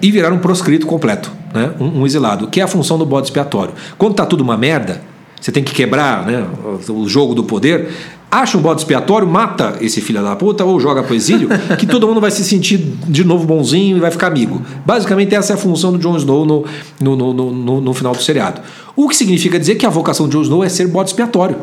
[0.00, 1.72] e virar um proscrito completo, né?
[1.80, 3.72] um, um exilado, que é a função do bode expiatório.
[3.98, 5.00] Quando tá tudo uma merda,
[5.40, 6.46] você tem que quebrar né,
[6.88, 7.88] o, jogo do poder,
[8.30, 11.48] acha um bode expiatório, mata esse filho da puta ou joga pro exílio,
[11.78, 14.60] que todo mundo vai se sentir de novo bonzinho e vai ficar amigo.
[14.84, 16.64] Basicamente, essa é a função do Jon Snow no,
[17.00, 18.60] no, no, no, no- no final do seriado.
[18.94, 21.56] O que significa dizer que a vocação de Jon Snow é ser bode expiatório.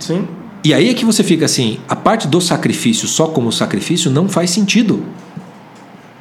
[0.00, 0.26] sim.
[0.64, 4.28] E aí é que você fica assim: a parte do sacrifício só como sacrifício não
[4.28, 5.04] faz sentido.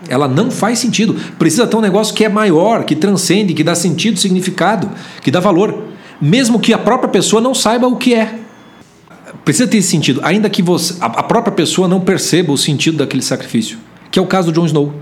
[0.09, 1.15] Ela não faz sentido.
[1.37, 4.89] Precisa ter um negócio que é maior, que transcende, que dá sentido, significado,
[5.21, 5.89] que dá valor.
[6.19, 8.39] Mesmo que a própria pessoa não saiba o que é.
[9.45, 13.23] Precisa ter esse sentido, ainda que você, a, própria pessoa não perceba o sentido daquele
[13.23, 13.77] sacrifício.
[14.11, 14.93] Que é o caso do Jon Snow.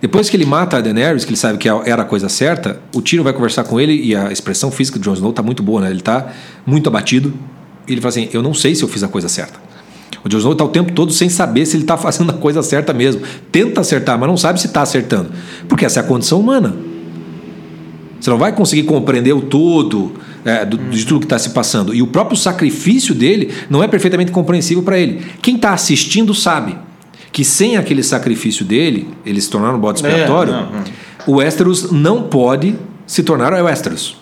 [0.00, 3.00] Depois que ele mata a Daenerys, que ele sabe que era a coisa certa, o
[3.00, 5.80] Tyrion vai conversar com ele e a expressão física do Jon Snow está muito boa,
[5.80, 5.90] né?
[5.90, 6.32] Ele está
[6.64, 7.32] muito abatido.
[7.88, 9.58] Ele fala assim: Eu não sei se eu fiz a coisa certa.
[10.24, 12.62] O Jon Snow está o tempo todo sem saber se ele está fazendo a coisa
[12.62, 13.22] certa mesmo.
[13.52, 15.30] Tenta acertar, mas não sabe se está acertando.
[15.68, 16.74] Porque essa é a condição humana.
[18.20, 20.12] Você não vai conseguir compreender o todo
[20.44, 21.94] é, do- de tudo que está se passando.
[21.94, 25.24] E o próprio sacrifício dele não é perfeitamente compreensível para ele.
[25.42, 26.76] Quem está assistindo sabe
[27.30, 30.84] que sem aquele sacrifício dele, ele se tornar um bode expiatório, não, não.
[31.26, 32.74] o Westeros não pode
[33.06, 34.16] se tornar o Westeros.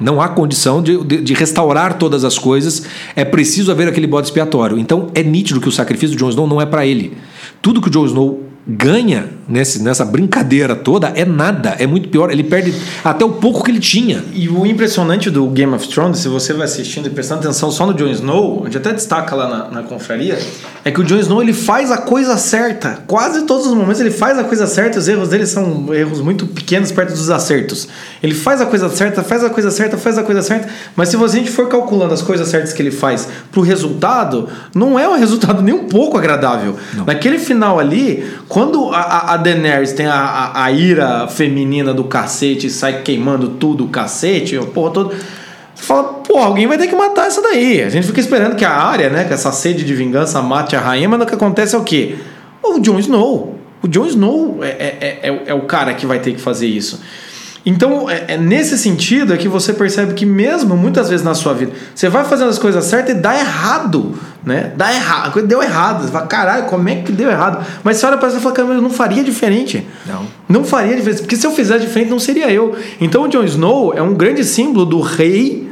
[0.00, 2.84] Não há condição de, de- de restaurar todas as coisas.
[3.14, 4.78] É preciso haver aquele bode expiatório.
[4.78, 7.16] Então é nítido que o sacrifício do Jon Snow não é para ele.
[7.60, 8.42] Tudo que o Jon Snow
[8.76, 11.76] ganha nesse, nessa brincadeira toda é nada.
[11.78, 12.30] É muito pior.
[12.30, 14.22] Ele perde até o pouco que ele tinha.
[14.32, 17.86] E o impressionante do Game of Thrones, se você vai assistindo e prestando atenção só
[17.86, 20.38] no Jon Snow, onde até destaca lá na, na confraria,
[20.84, 23.02] é que o Jon Snow ele faz a coisa certa.
[23.06, 26.46] Quase todos os momentos ele faz a coisa certa, os erros dele são erros muito
[26.46, 27.88] pequenos perto dos acertos.
[28.22, 31.16] Ele faz a coisa certa, faz a coisa certa, faz a coisa certa, mas se
[31.16, 35.08] você a gente for calculando as coisas certas que ele faz pro resultado, não é
[35.08, 36.76] um resultado nem um pouco agradável.
[37.06, 38.59] Naquele final ali, quando
[38.92, 43.48] a, a- a Daenerys tem a, a, a ira feminina do cacete e sai queimando
[43.50, 45.10] tudo o cacete, porra todo.
[45.74, 47.82] Você fala, pô, alguém vai ter que matar essa daí.
[47.82, 50.80] A gente fica esperando que a área, né, que essa sede de vingança mate a
[50.80, 52.16] rainha, mas o que acontece é o quê?
[52.62, 53.58] O Jon Snow.
[53.82, 57.00] O Jon Snow é, é, é, é o cara que vai ter que fazer isso.
[57.64, 61.52] Então, é, é nesse sentido é que você percebe que mesmo muitas vezes na sua
[61.54, 64.14] vida, você vai fazendo as coisas certas e dá errado,
[64.44, 64.72] né?
[64.76, 66.02] Dá errado, a coisa deu errado.
[66.02, 67.64] Você fala, caralho, como é que deu errado?
[67.84, 69.86] Mas você olha para você e fala, cara, eu não faria diferente.
[70.06, 70.26] Não.
[70.48, 72.76] Não faria diferença, porque se eu fizesse diferente não seria eu.
[73.00, 75.70] Então o Jon Snow é um grande símbolo do rei,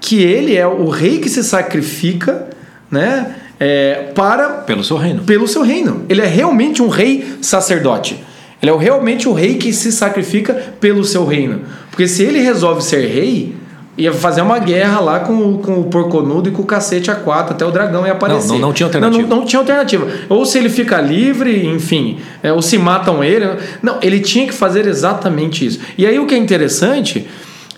[0.00, 2.48] que ele é o rei que se sacrifica,
[2.90, 3.36] né?
[3.62, 5.22] é, para Pelo seu reino.
[5.22, 6.04] pelo seu reino.
[6.08, 8.20] Ele é realmente um rei sacerdote.
[8.60, 11.60] Ele é realmente o rei que se sacrifica pelo seu reino.
[11.88, 13.54] Porque se ele resolve ser rei,
[13.96, 17.14] ia fazer uma guerra lá com, o- com o porconudo e com o cacete a
[17.14, 18.48] quatro, até o dragão ia aparecer.
[18.48, 19.28] não- não tinha alternativa.
[19.28, 20.06] Não, não tinha alternativa.
[20.30, 23.46] Ou se ele fica livre, enfim, é, ou se matam ele.
[23.82, 25.78] Não, ele tinha que fazer exatamente isso.
[25.98, 27.26] E aí o que é interessante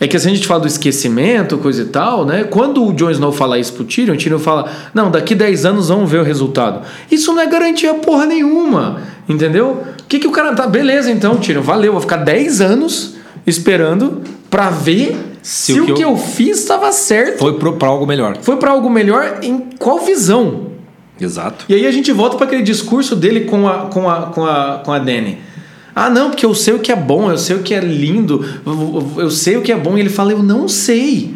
[0.01, 2.45] é que se a gente fala do esquecimento, coisa e tal, né?
[2.45, 5.89] Quando o Jon Snow fala isso pro Tyrion, o Tyrion fala: Não, daqui 10 anos
[5.89, 6.83] vamos ver o resultado.
[7.11, 8.99] Isso não é garantia porra nenhuma,
[9.29, 9.83] entendeu?
[10.01, 10.67] O que, que o cara tá.
[10.67, 13.15] Beleza, então, Tyrion, valeu, vou ficar 10 anos
[13.47, 16.13] esperando pra ver se, se o que, eu...
[16.13, 17.39] eu fiz estava certo.
[17.39, 18.39] Foi para algo melhor.
[18.41, 20.69] Foi para algo melhor em qual visão?
[21.21, 21.67] Exato.
[21.69, 24.81] E aí a gente volta para aquele discurso dele com a, com a, com a,
[24.83, 25.39] com a Dani.
[25.95, 28.43] Ah, não, porque eu sei o que é bom, eu sei o que é lindo,
[29.19, 29.99] eu sei o que é bom.
[29.99, 31.35] E ele fala, eu não sei.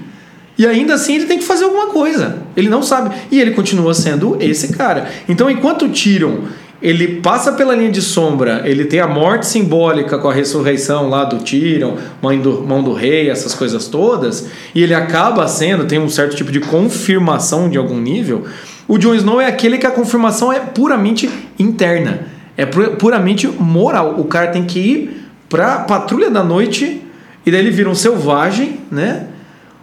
[0.56, 2.38] E ainda assim ele tem que fazer alguma coisa.
[2.56, 3.14] Ele não sabe.
[3.30, 5.10] E ele continua sendo esse cara.
[5.28, 6.46] Então, enquanto o Tyrion
[6.80, 11.24] ele passa pela linha de sombra, ele tem a morte simbólica com a ressurreição lá
[11.24, 15.98] do Tyrion, mãe do, mão do rei, essas coisas todas, e ele acaba sendo, tem
[15.98, 18.44] um certo tipo de confirmação de algum nível.
[18.86, 22.20] O Jon Snow é aquele que a confirmação é puramente interna,
[22.56, 24.14] é puramente moral.
[24.18, 27.02] O cara tem que ir pra patrulha da noite
[27.44, 29.26] e daí ele vira um selvagem, né?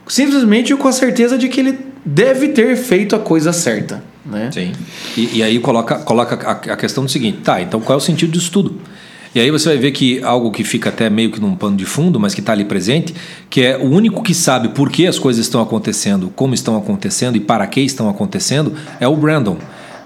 [0.08, 4.02] Simplesmente com a certeza de que ele deve ter feito a coisa certa.
[4.26, 4.50] Né?
[4.52, 4.72] Sim.
[5.16, 8.04] E, e aí coloca, coloca a, a, questão do seguinte: tá, então qual é o
[8.04, 8.80] sentido disso tudo?
[9.36, 11.86] E aí você vai ver que algo que fica até meio que num pano de
[11.86, 13.14] fundo, mas que está ali presente,
[13.50, 17.36] que é o único que sabe por que as coisas estão acontecendo, como estão acontecendo
[17.36, 19.58] e para que estão acontecendo, é o Brandon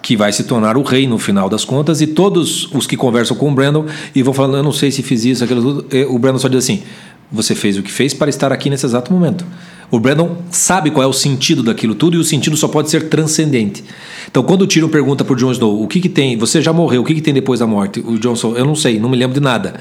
[0.01, 3.36] que vai se tornar o rei no final das contas, e todos os que conversam
[3.36, 6.17] com o Brandon e vão falando, eu não sei se fiz isso, aquilo tudo, o
[6.17, 6.84] Brandon só diz assim:
[7.32, 9.45] você fez o que fez para estar aqui nesse exato momento.
[9.92, 13.10] O Brandon sabe qual é o sentido daquilo tudo e o sentido só pode ser
[13.10, 13.84] transcendente.
[14.30, 17.02] Então, quando o Tyrion pergunta para Jon Snow o que, que tem, você já morreu,
[17.02, 18.00] o que, que tem depois da morte?
[18.00, 19.80] O Jon Snow, eu não sei, não me lembro de nada.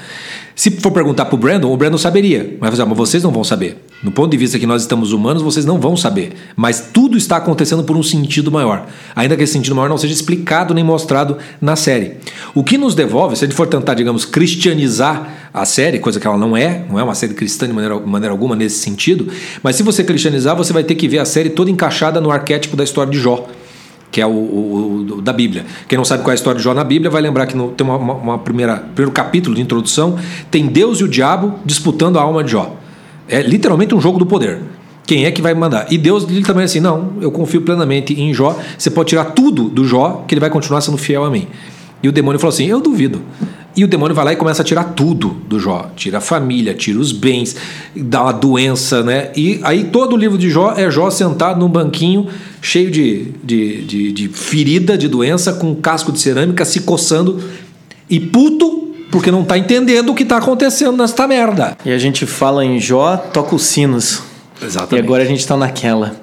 [0.55, 3.77] Se for perguntar para o Brandon, o Brandon saberia, mas, mas vocês não vão saber.
[4.03, 6.33] No ponto de vista que nós estamos humanos, vocês não vão saber.
[6.55, 8.87] Mas tudo está acontecendo por um sentido maior.
[9.15, 12.13] Ainda que esse sentido maior não seja explicado nem mostrado na série.
[12.53, 16.27] O que nos devolve, se a gente for tentar, digamos, cristianizar a série, coisa que
[16.27, 19.27] ela não é, não é uma série cristã de maneira, maneira alguma nesse sentido,
[19.63, 22.77] mas se você cristianizar, você vai ter que ver a série toda encaixada no arquétipo
[22.77, 23.47] da história de Jó
[24.11, 25.65] que é o, o, o, da Bíblia.
[25.87, 27.69] Quem não sabe qual é a história de Jó na Bíblia vai lembrar que no,
[27.69, 30.17] tem uma, uma, primeira primeiro capítulo de introdução
[30.49, 32.75] tem Deus e o diabo disputando a alma de Jó.
[33.27, 34.61] É literalmente um jogo do poder.
[35.05, 35.91] Quem é que vai mandar?
[35.91, 38.57] E Deus ele também assim, não, eu confio plenamente em Jó.
[38.77, 41.47] Você pode tirar tudo do Jó, que ele vai continuar sendo fiel a mim.
[42.01, 43.21] E o demônio falou assim: Eu duvido.
[43.75, 45.91] E o demônio vai lá e começa a tirar tudo do Jó.
[45.95, 47.55] Tira a família, tira os bens,
[47.95, 49.31] dá uma doença, né?
[49.35, 52.27] E aí todo o livro de Jó é Jó sentado num banquinho
[52.61, 57.41] cheio de, de, de, de ferida, de doença, com um casco de cerâmica, se coçando
[58.09, 58.79] e puto
[59.11, 61.77] porque não tá entendendo o que tá acontecendo nesta merda.
[61.83, 64.21] E a gente fala em Jó, toca os sinos.
[64.61, 65.03] Exatamente.
[65.03, 66.15] E agora a gente tá naquela.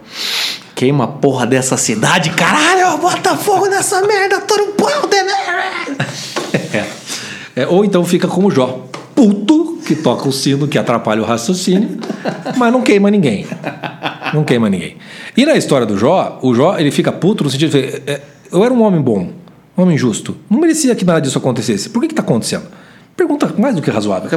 [0.75, 2.99] Queima a porra dessa cidade, caralho!
[2.99, 6.26] Bota fogo nessa merda, todo pau, é.
[7.57, 7.67] É.
[7.67, 11.99] Ou então fica como Jó, puto, que toca o sino, que atrapalha o raciocínio,
[12.57, 13.47] mas não queima ninguém.
[14.35, 14.97] Não queima ninguém.
[15.37, 18.03] E na história do Jó, o Jó ele fica puto no sentido de.
[18.07, 18.21] É,
[18.53, 19.31] eu era um homem bom
[19.77, 20.37] um homem justo.
[20.49, 21.91] Não merecia que nada disso acontecesse.
[21.91, 22.65] Por que está acontecendo?
[23.17, 24.29] Pergunta mais do que razoável.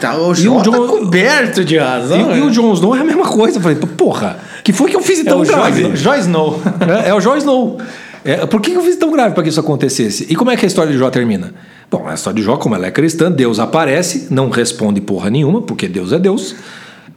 [0.00, 2.32] Tá, o João tá coberto de razão.
[2.32, 3.58] E, e, o Jon Snow é a mesma coisa.
[3.58, 5.96] Eu falei, porra, que foi que eu fiz é tão é grave?
[5.96, 6.60] Joy Snow.
[7.04, 7.78] É, é o Joy Snow.
[8.24, 10.26] É, por que eu fiz tão grave para que isso acontecesse?
[10.28, 11.54] E como é que a história de Jó termina?
[11.92, 15.60] Bom, a história de Jó, como ela é cristã, Deus aparece, não responde porra nenhuma,
[15.60, 16.54] porque Deus é Deus,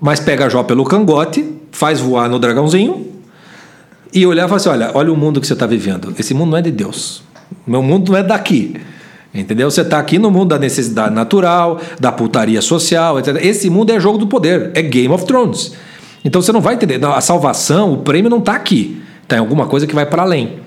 [0.02, 3.08] mas pega Jó pelo cangote, faz voar no dragãozinho
[4.14, 6.14] e olhar e fala assim: olha, olha o mundo que você está vivendo.
[6.20, 7.24] Esse mundo não é de Deus.
[7.66, 8.76] Meu mundo não é daqui.
[9.34, 9.72] Entendeu?
[9.72, 13.38] Você está aqui no mundo da necessidade natural, da putaria social, etc.
[13.42, 15.72] Esse mundo é jogo do poder, é Game of Thrones.
[16.26, 17.04] Então você não vai entender.
[17.06, 19.02] A salvação, o prêmio não está aqui.
[19.24, 20.60] Está em alguma coisa que vai para além.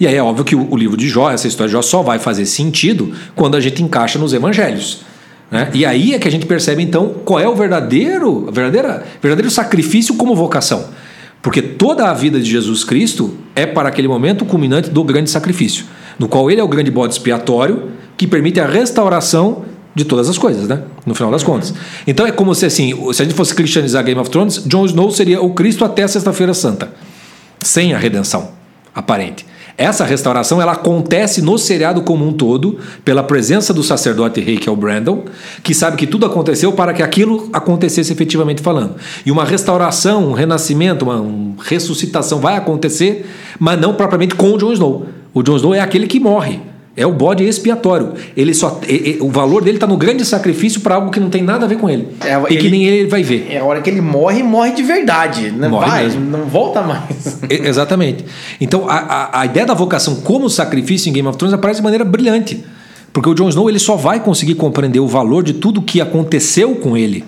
[0.00, 2.18] E aí é óbvio que o, livro de Jó, essa história de Jó, só vai
[2.18, 5.02] fazer sentido quando a gente encaixa nos evangelhos.
[5.50, 5.70] Né?
[5.74, 10.14] E aí é que a gente percebe então qual é o verdadeiro, verdadeira, verdadeiro sacrifício
[10.14, 10.86] como vocação.
[11.42, 15.84] Porque toda a vida de Jesus Cristo é para aquele momento culminante do grande sacrifício
[16.20, 20.36] no qual ele é o grande bode expiatório que permite a restauração de todas as
[20.36, 20.82] coisas, né?
[21.06, 21.72] No final das contas.
[22.06, 25.10] Então é como se assim, se a gente fosse cristianizar Game of Thrones, Jon Snow
[25.10, 26.92] seria o Cristo até a Sexta-feira Santa,
[27.62, 28.50] sem a redenção
[28.94, 29.46] aparente.
[29.80, 34.68] Essa restauração ela acontece no seriado como um todo, pela presença do sacerdote rei, que
[34.68, 35.24] é o Brandon,
[35.62, 38.96] que sabe que tudo aconteceu para que aquilo acontecesse efetivamente falando.
[39.24, 43.24] E uma restauração, um renascimento, uma, ressuscitação vai acontecer,
[43.58, 45.06] mas não propriamente com o Jon Snow.
[45.32, 46.60] O Jon Snow é aquele que morre.
[46.96, 48.14] É o bode expiatório.
[48.36, 48.80] Ele só,
[49.20, 51.78] o valor dele está no grande sacrifício para algo que não tem nada a ver
[51.78, 52.08] com ele.
[52.20, 53.46] É, e ele, que nem ele vai ver.
[53.48, 55.52] É a hora que ele morre, morre de verdade.
[55.52, 56.20] Não morre vai, mesmo.
[56.20, 57.38] não volta mais.
[57.48, 58.24] exatamente.
[58.60, 61.84] Então, a, a, a, ideia da vocação como sacrifício em Game of Thrones aparece de
[61.84, 62.64] maneira brilhante.
[63.12, 66.74] Porque o Jon Snow ele só vai conseguir compreender o valor de tudo que aconteceu
[66.76, 67.24] com ele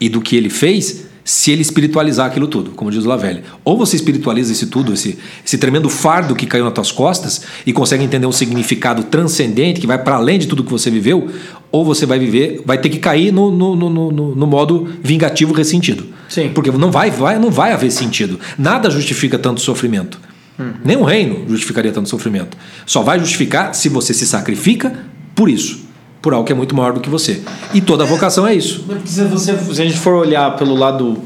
[0.00, 3.42] e do que ele fez se ele espiritualizar aquilo tudo, como diz o Lavelle.
[3.64, 7.72] Ou você espiritualiza esse tudo, esse, esse tremendo fardo que caiu nas tuas costas e
[7.72, 11.28] consegue entender um significado transcendente que vai para além de tudo que você viveu,
[11.70, 15.54] ou você vai viver, vai ter que cair no, no, no, no, no modo vingativo
[15.54, 16.06] ressentido.
[16.28, 16.50] Sim.
[16.54, 18.38] Porque não vai, vai, não vai haver sentido.
[18.58, 20.20] Nada justifica tanto sofrimento.
[20.58, 20.72] Hum.
[20.84, 22.56] Nenhum reino justificaria tanto sofrimento.
[22.84, 24.92] Só vai justificar se você se sacrifica
[25.34, 25.91] por isso
[26.22, 27.42] por algo que é muito maior do que você.
[27.74, 28.86] E toda vocação é isso.
[29.04, 31.18] Se, você, se a gente for olhar pelo lado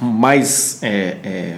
[0.00, 1.56] mais, é, é,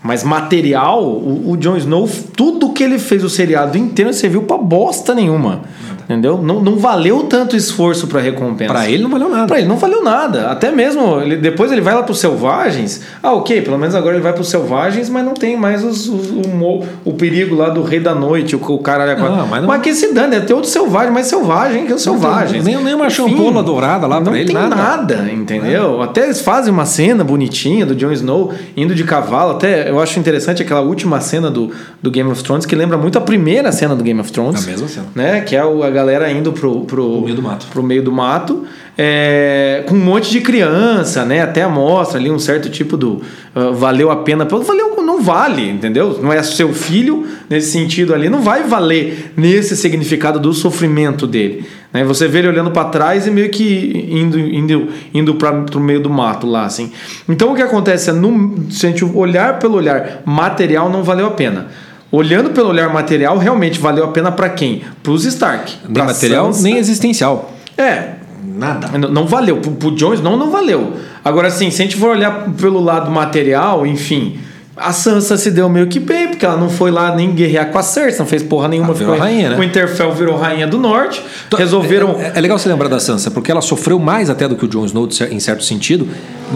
[0.00, 4.56] mais material, o, o Jon Snow, tudo que ele fez o seriado inteiro serviu para
[4.56, 5.62] bosta nenhuma.
[6.10, 6.42] Entendeu?
[6.42, 8.72] Não, não valeu tanto esforço para recompensa.
[8.72, 9.46] Para ele não valeu nada.
[9.46, 10.50] Para ele não valeu nada.
[10.50, 13.02] Até mesmo, ele, depois ele vai lá para os selvagens.
[13.22, 16.08] Ah, ok, pelo menos agora ele vai para os selvagens, mas não tem mais os,
[16.08, 19.14] os, o, o, perigo lá do rei da noite, o, o cara.
[19.14, 19.68] Não, mas, não...
[19.68, 22.60] mas que se dane, é ter outro selvagem, mais selvagem que o selvagem.
[22.60, 24.52] Nem, nem uma champola dourada lá para ele.
[24.52, 26.00] Não tem nada, nada entendeu?
[26.00, 26.04] É.
[26.06, 29.52] Até eles fazem uma cena bonitinha do Jon Snow indo de cavalo.
[29.52, 31.70] Até eu acho interessante aquela última cena do,
[32.02, 34.64] do Game of Thrones, que lembra muito a primeira cena do Game of Thrones.
[34.64, 35.06] A mesma cena.
[35.14, 35.40] Né?
[35.42, 38.66] Que é o, a galera indo pro, pro, meio do mato, pro meio do mato
[39.02, 41.40] é, com um monte de criança, né?
[41.40, 43.22] Até mostra ali um certo tipo do
[43.54, 44.44] uh, valeu a pena.
[44.44, 46.18] Valeu, não vale, entendeu?
[46.22, 51.64] Não é seu filho nesse sentido ali, não vai valer nesse significado do sofrimento dele.
[51.92, 52.04] Né?
[52.04, 56.00] Você vê ele olhando para trás e meio que indo, indo, indo para o meio
[56.00, 56.92] do mato lá, assim.
[57.28, 61.26] Então o que acontece é, no, se a gente olhar pelo olhar material, não valeu
[61.26, 61.68] a pena.
[62.12, 64.82] Olhando pelo olhar material, realmente valeu a pena para quem?
[65.02, 65.72] Para os Stark.
[65.88, 66.62] Nem material, Sansa.
[66.62, 67.52] nem existencial.
[67.78, 68.98] É, nada.
[68.98, 69.58] Não, não valeu.
[69.58, 70.94] Pro, pro Jones não, não valeu.
[71.24, 74.40] Agora, assim, se a gente for olhar pelo lado material, enfim,
[74.76, 77.78] a Sansa se deu meio que bem, porque ela não foi lá nem guerrear com
[77.78, 78.92] a Cersei, não fez porra nenhuma.
[78.92, 79.58] virou rainha, né?
[79.58, 81.22] O Interfell virou rainha do norte.
[81.46, 82.16] Então, resolveram.
[82.18, 84.68] É, é, legal você lembrar da Sansa, porque ela sofreu mais até do que o
[84.68, 86.08] Jon Snow, em certo sentido.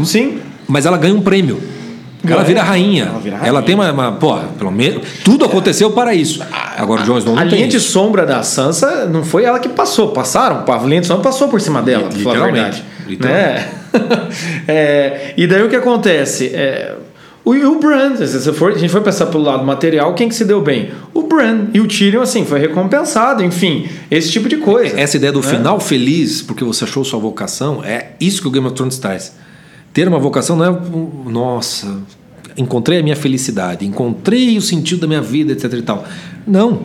[0.05, 0.41] Sim.
[0.67, 1.61] Mas ela ganha um prêmio.
[2.33, 3.05] Ela vira rainha.
[3.05, 3.49] Ela, vira rainha.
[3.49, 4.12] ela tem uma, uma.
[4.12, 5.03] Pô, pelo menos.
[5.25, 6.43] Tudo aconteceu para isso.
[6.77, 9.68] Agora o Jon Snow não A linha de sombra da Sansa não foi ela que
[9.68, 10.09] passou.
[10.09, 10.64] Passaram.
[10.66, 12.85] A linha de sombra passou por cima dela, a verdade.
[13.20, 13.68] Né?
[14.66, 16.47] é, e daí o que acontece?
[16.55, 16.95] É,
[17.45, 20.47] o, o Bran, se for, a gente for pensar pelo lado material, quem que se
[20.47, 20.91] deu bem?
[21.12, 21.66] O Bran.
[21.75, 24.99] E o Tyrion, assim, foi recompensado, enfim, esse tipo de coisa.
[24.99, 25.49] Essa ideia do né?
[25.49, 29.35] final feliz, porque você achou sua vocação, é isso que o Game of Thrones traz.
[29.95, 31.99] Ter uma vocação não é, nossa,
[32.57, 36.05] encontrei a minha felicidade, encontrei o sentido da minha vida, etc e tal.
[36.45, 36.82] Não,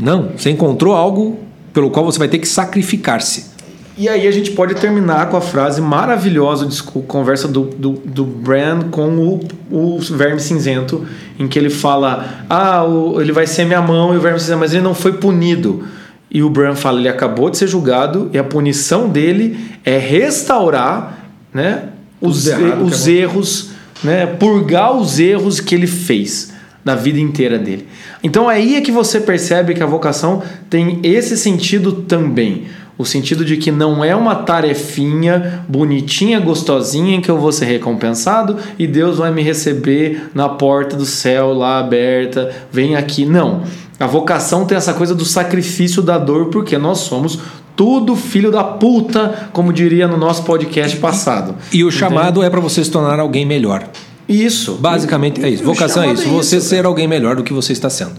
[0.00, 0.32] não.
[0.36, 1.38] Você encontrou algo
[1.72, 3.54] pelo qual você vai ter que sacrificar-se.
[3.96, 8.24] E aí a gente pode terminar com a frase maravilhosa de conversa do, do, do
[8.24, 9.40] Bran com o,
[9.70, 11.06] o Verme Cinzento,
[11.38, 14.58] em que ele fala: Ah, o, ele vai ser minha mão, e o Verme Cinzento,
[14.58, 15.84] mas ele não foi punido.
[16.30, 21.30] E o Bran fala: ele acabou de ser julgado, e a punição dele é restaurar
[21.54, 21.90] né,
[22.28, 23.70] os, errado, os erros,
[24.02, 26.52] né, purgar os erros que ele fez
[26.84, 27.86] na vida inteira dele.
[28.22, 32.66] Então aí é que você percebe que a vocação tem esse sentido também.
[32.96, 37.64] O sentido de que não é uma tarefinha bonitinha, gostosinha em que eu vou ser
[37.64, 43.26] recompensado e Deus vai me receber na porta do céu lá aberta, vem aqui.
[43.26, 43.62] Não.
[43.98, 47.38] A vocação tem essa coisa do sacrifício da dor, porque nós somos
[47.76, 51.54] tudo filho da puta, como diria no nosso podcast passado.
[51.72, 53.88] E o chamado é para você se tornar alguém melhor.
[54.28, 54.74] Isso.
[54.74, 55.64] Basicamente é isso.
[55.64, 56.24] Vocação é isso.
[56.24, 58.12] É você isso, ser alguém melhor do que você está sendo.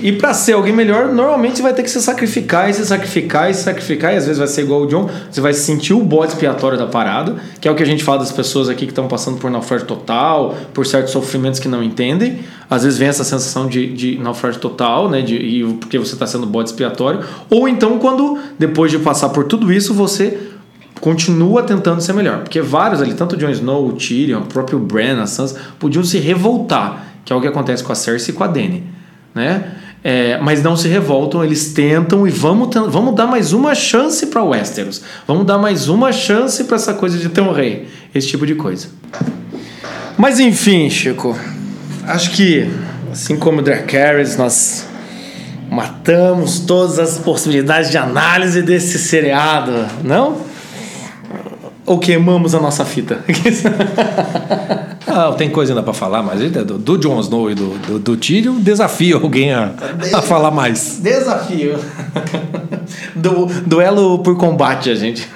[0.00, 3.50] E para ser alguém melhor, normalmente você vai ter que se sacrificar e se sacrificar
[3.50, 4.14] e se sacrificar.
[4.14, 6.86] E às vezes vai ser igual o John, você vai sentir o bode expiatório da
[6.86, 9.50] parada, que é o que a gente fala das pessoas aqui que estão passando por
[9.50, 12.40] naufrágio total, por certos sofrimentos que não entendem.
[12.68, 15.22] Às vezes vem essa sensação de, de naufrágio total, né?
[15.22, 17.20] De, e, porque você está sendo bode expiatório.
[17.48, 20.38] Ou então, quando depois de passar por tudo isso, você
[21.00, 22.40] continua tentando ser melhor.
[22.40, 26.02] Porque vários ali, tanto o Jon Snow, o Tyrion, o próprio Bran, a Sansa, podiam
[26.02, 28.84] se revoltar, que é o que acontece com a Cersei e com a Dany,
[29.34, 29.72] né?
[30.08, 34.40] É, mas não se revoltam, eles tentam e vamos, vamos dar mais uma chance para
[34.44, 35.02] Westeros.
[35.26, 37.88] Vamos dar mais uma chance para essa coisa de ter um rei.
[38.14, 38.86] Esse tipo de coisa.
[40.16, 41.36] Mas enfim, Chico,
[42.04, 42.70] acho que
[43.10, 44.86] assim como o Dracarys, nós
[45.68, 49.72] matamos todas as possibilidades de análise desse seriado,
[50.04, 50.36] não?
[51.86, 53.20] Ou queimamos a nossa fita?
[55.06, 58.16] ah, tem coisa ainda para falar, mas do, do Jon Snow e do, do, do
[58.16, 59.72] Tyrion, desafio alguém a,
[60.12, 60.98] a falar mais.
[61.00, 61.78] Desafio.
[63.14, 65.28] Do, duelo por combate, a gente.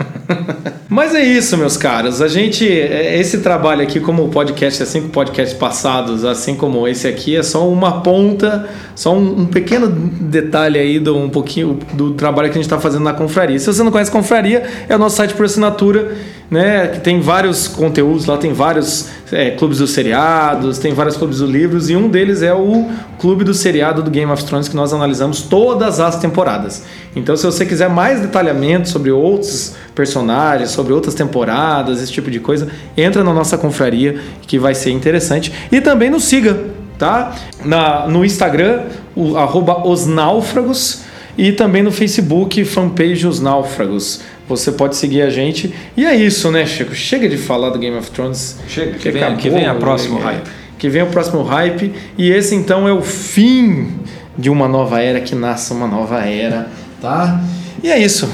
[0.89, 2.21] Mas é isso, meus caros.
[2.21, 2.69] A gente.
[2.69, 7.37] É, esse trabalho aqui, como o podcast, assim como podcasts passados, assim como esse aqui,
[7.37, 12.49] é só uma ponta, só um, um pequeno detalhe aí do um pouquinho do trabalho
[12.49, 13.59] que a gente está fazendo na confraria.
[13.59, 16.17] Se você não conhece a confraria, é o nosso site por assinatura
[16.51, 16.89] né?
[16.89, 21.49] Que tem vários conteúdos lá, tem vários é, clubes dos seriados, tem vários clubes dos
[21.49, 22.87] livros, e um deles é o
[23.19, 26.83] clube do seriado do Game of Thrones, que nós analisamos todas as temporadas.
[27.15, 32.41] Então, se você quiser mais detalhamento sobre outros personagens, sobre outras temporadas, esse tipo de
[32.41, 35.53] coisa, entra na nossa confraria que vai ser interessante.
[35.71, 36.59] E também nos siga,
[36.99, 37.35] tá?
[37.65, 38.83] Na, no Instagram,
[39.15, 41.03] o, arroba os náufragos,
[41.39, 44.21] e também no Facebook, fanpage Os Náufragos.
[44.51, 45.73] Você pode seguir a gente.
[45.97, 46.93] E é isso, né, Chico?
[46.93, 48.59] Chega de falar do Game of Thrones.
[48.67, 50.25] Chega, que, vem, que vem a próximo né?
[50.25, 50.51] hype.
[50.77, 51.95] Que vem o próximo hype.
[52.19, 53.93] E esse então é o fim
[54.37, 56.69] de uma nova era, que nasce uma nova era,
[57.01, 57.41] tá?
[57.81, 58.29] E é isso.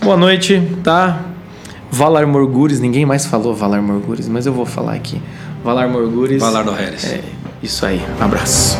[0.00, 1.20] Boa noite, tá?
[1.90, 5.20] Valar Morgures, ninguém mais falou Valar Morgures, mas eu vou falar aqui.
[5.64, 6.40] Valar Morgures.
[6.40, 7.04] Valar do Harris.
[7.04, 7.20] É,
[7.60, 8.00] isso aí.
[8.20, 8.78] Um abraço.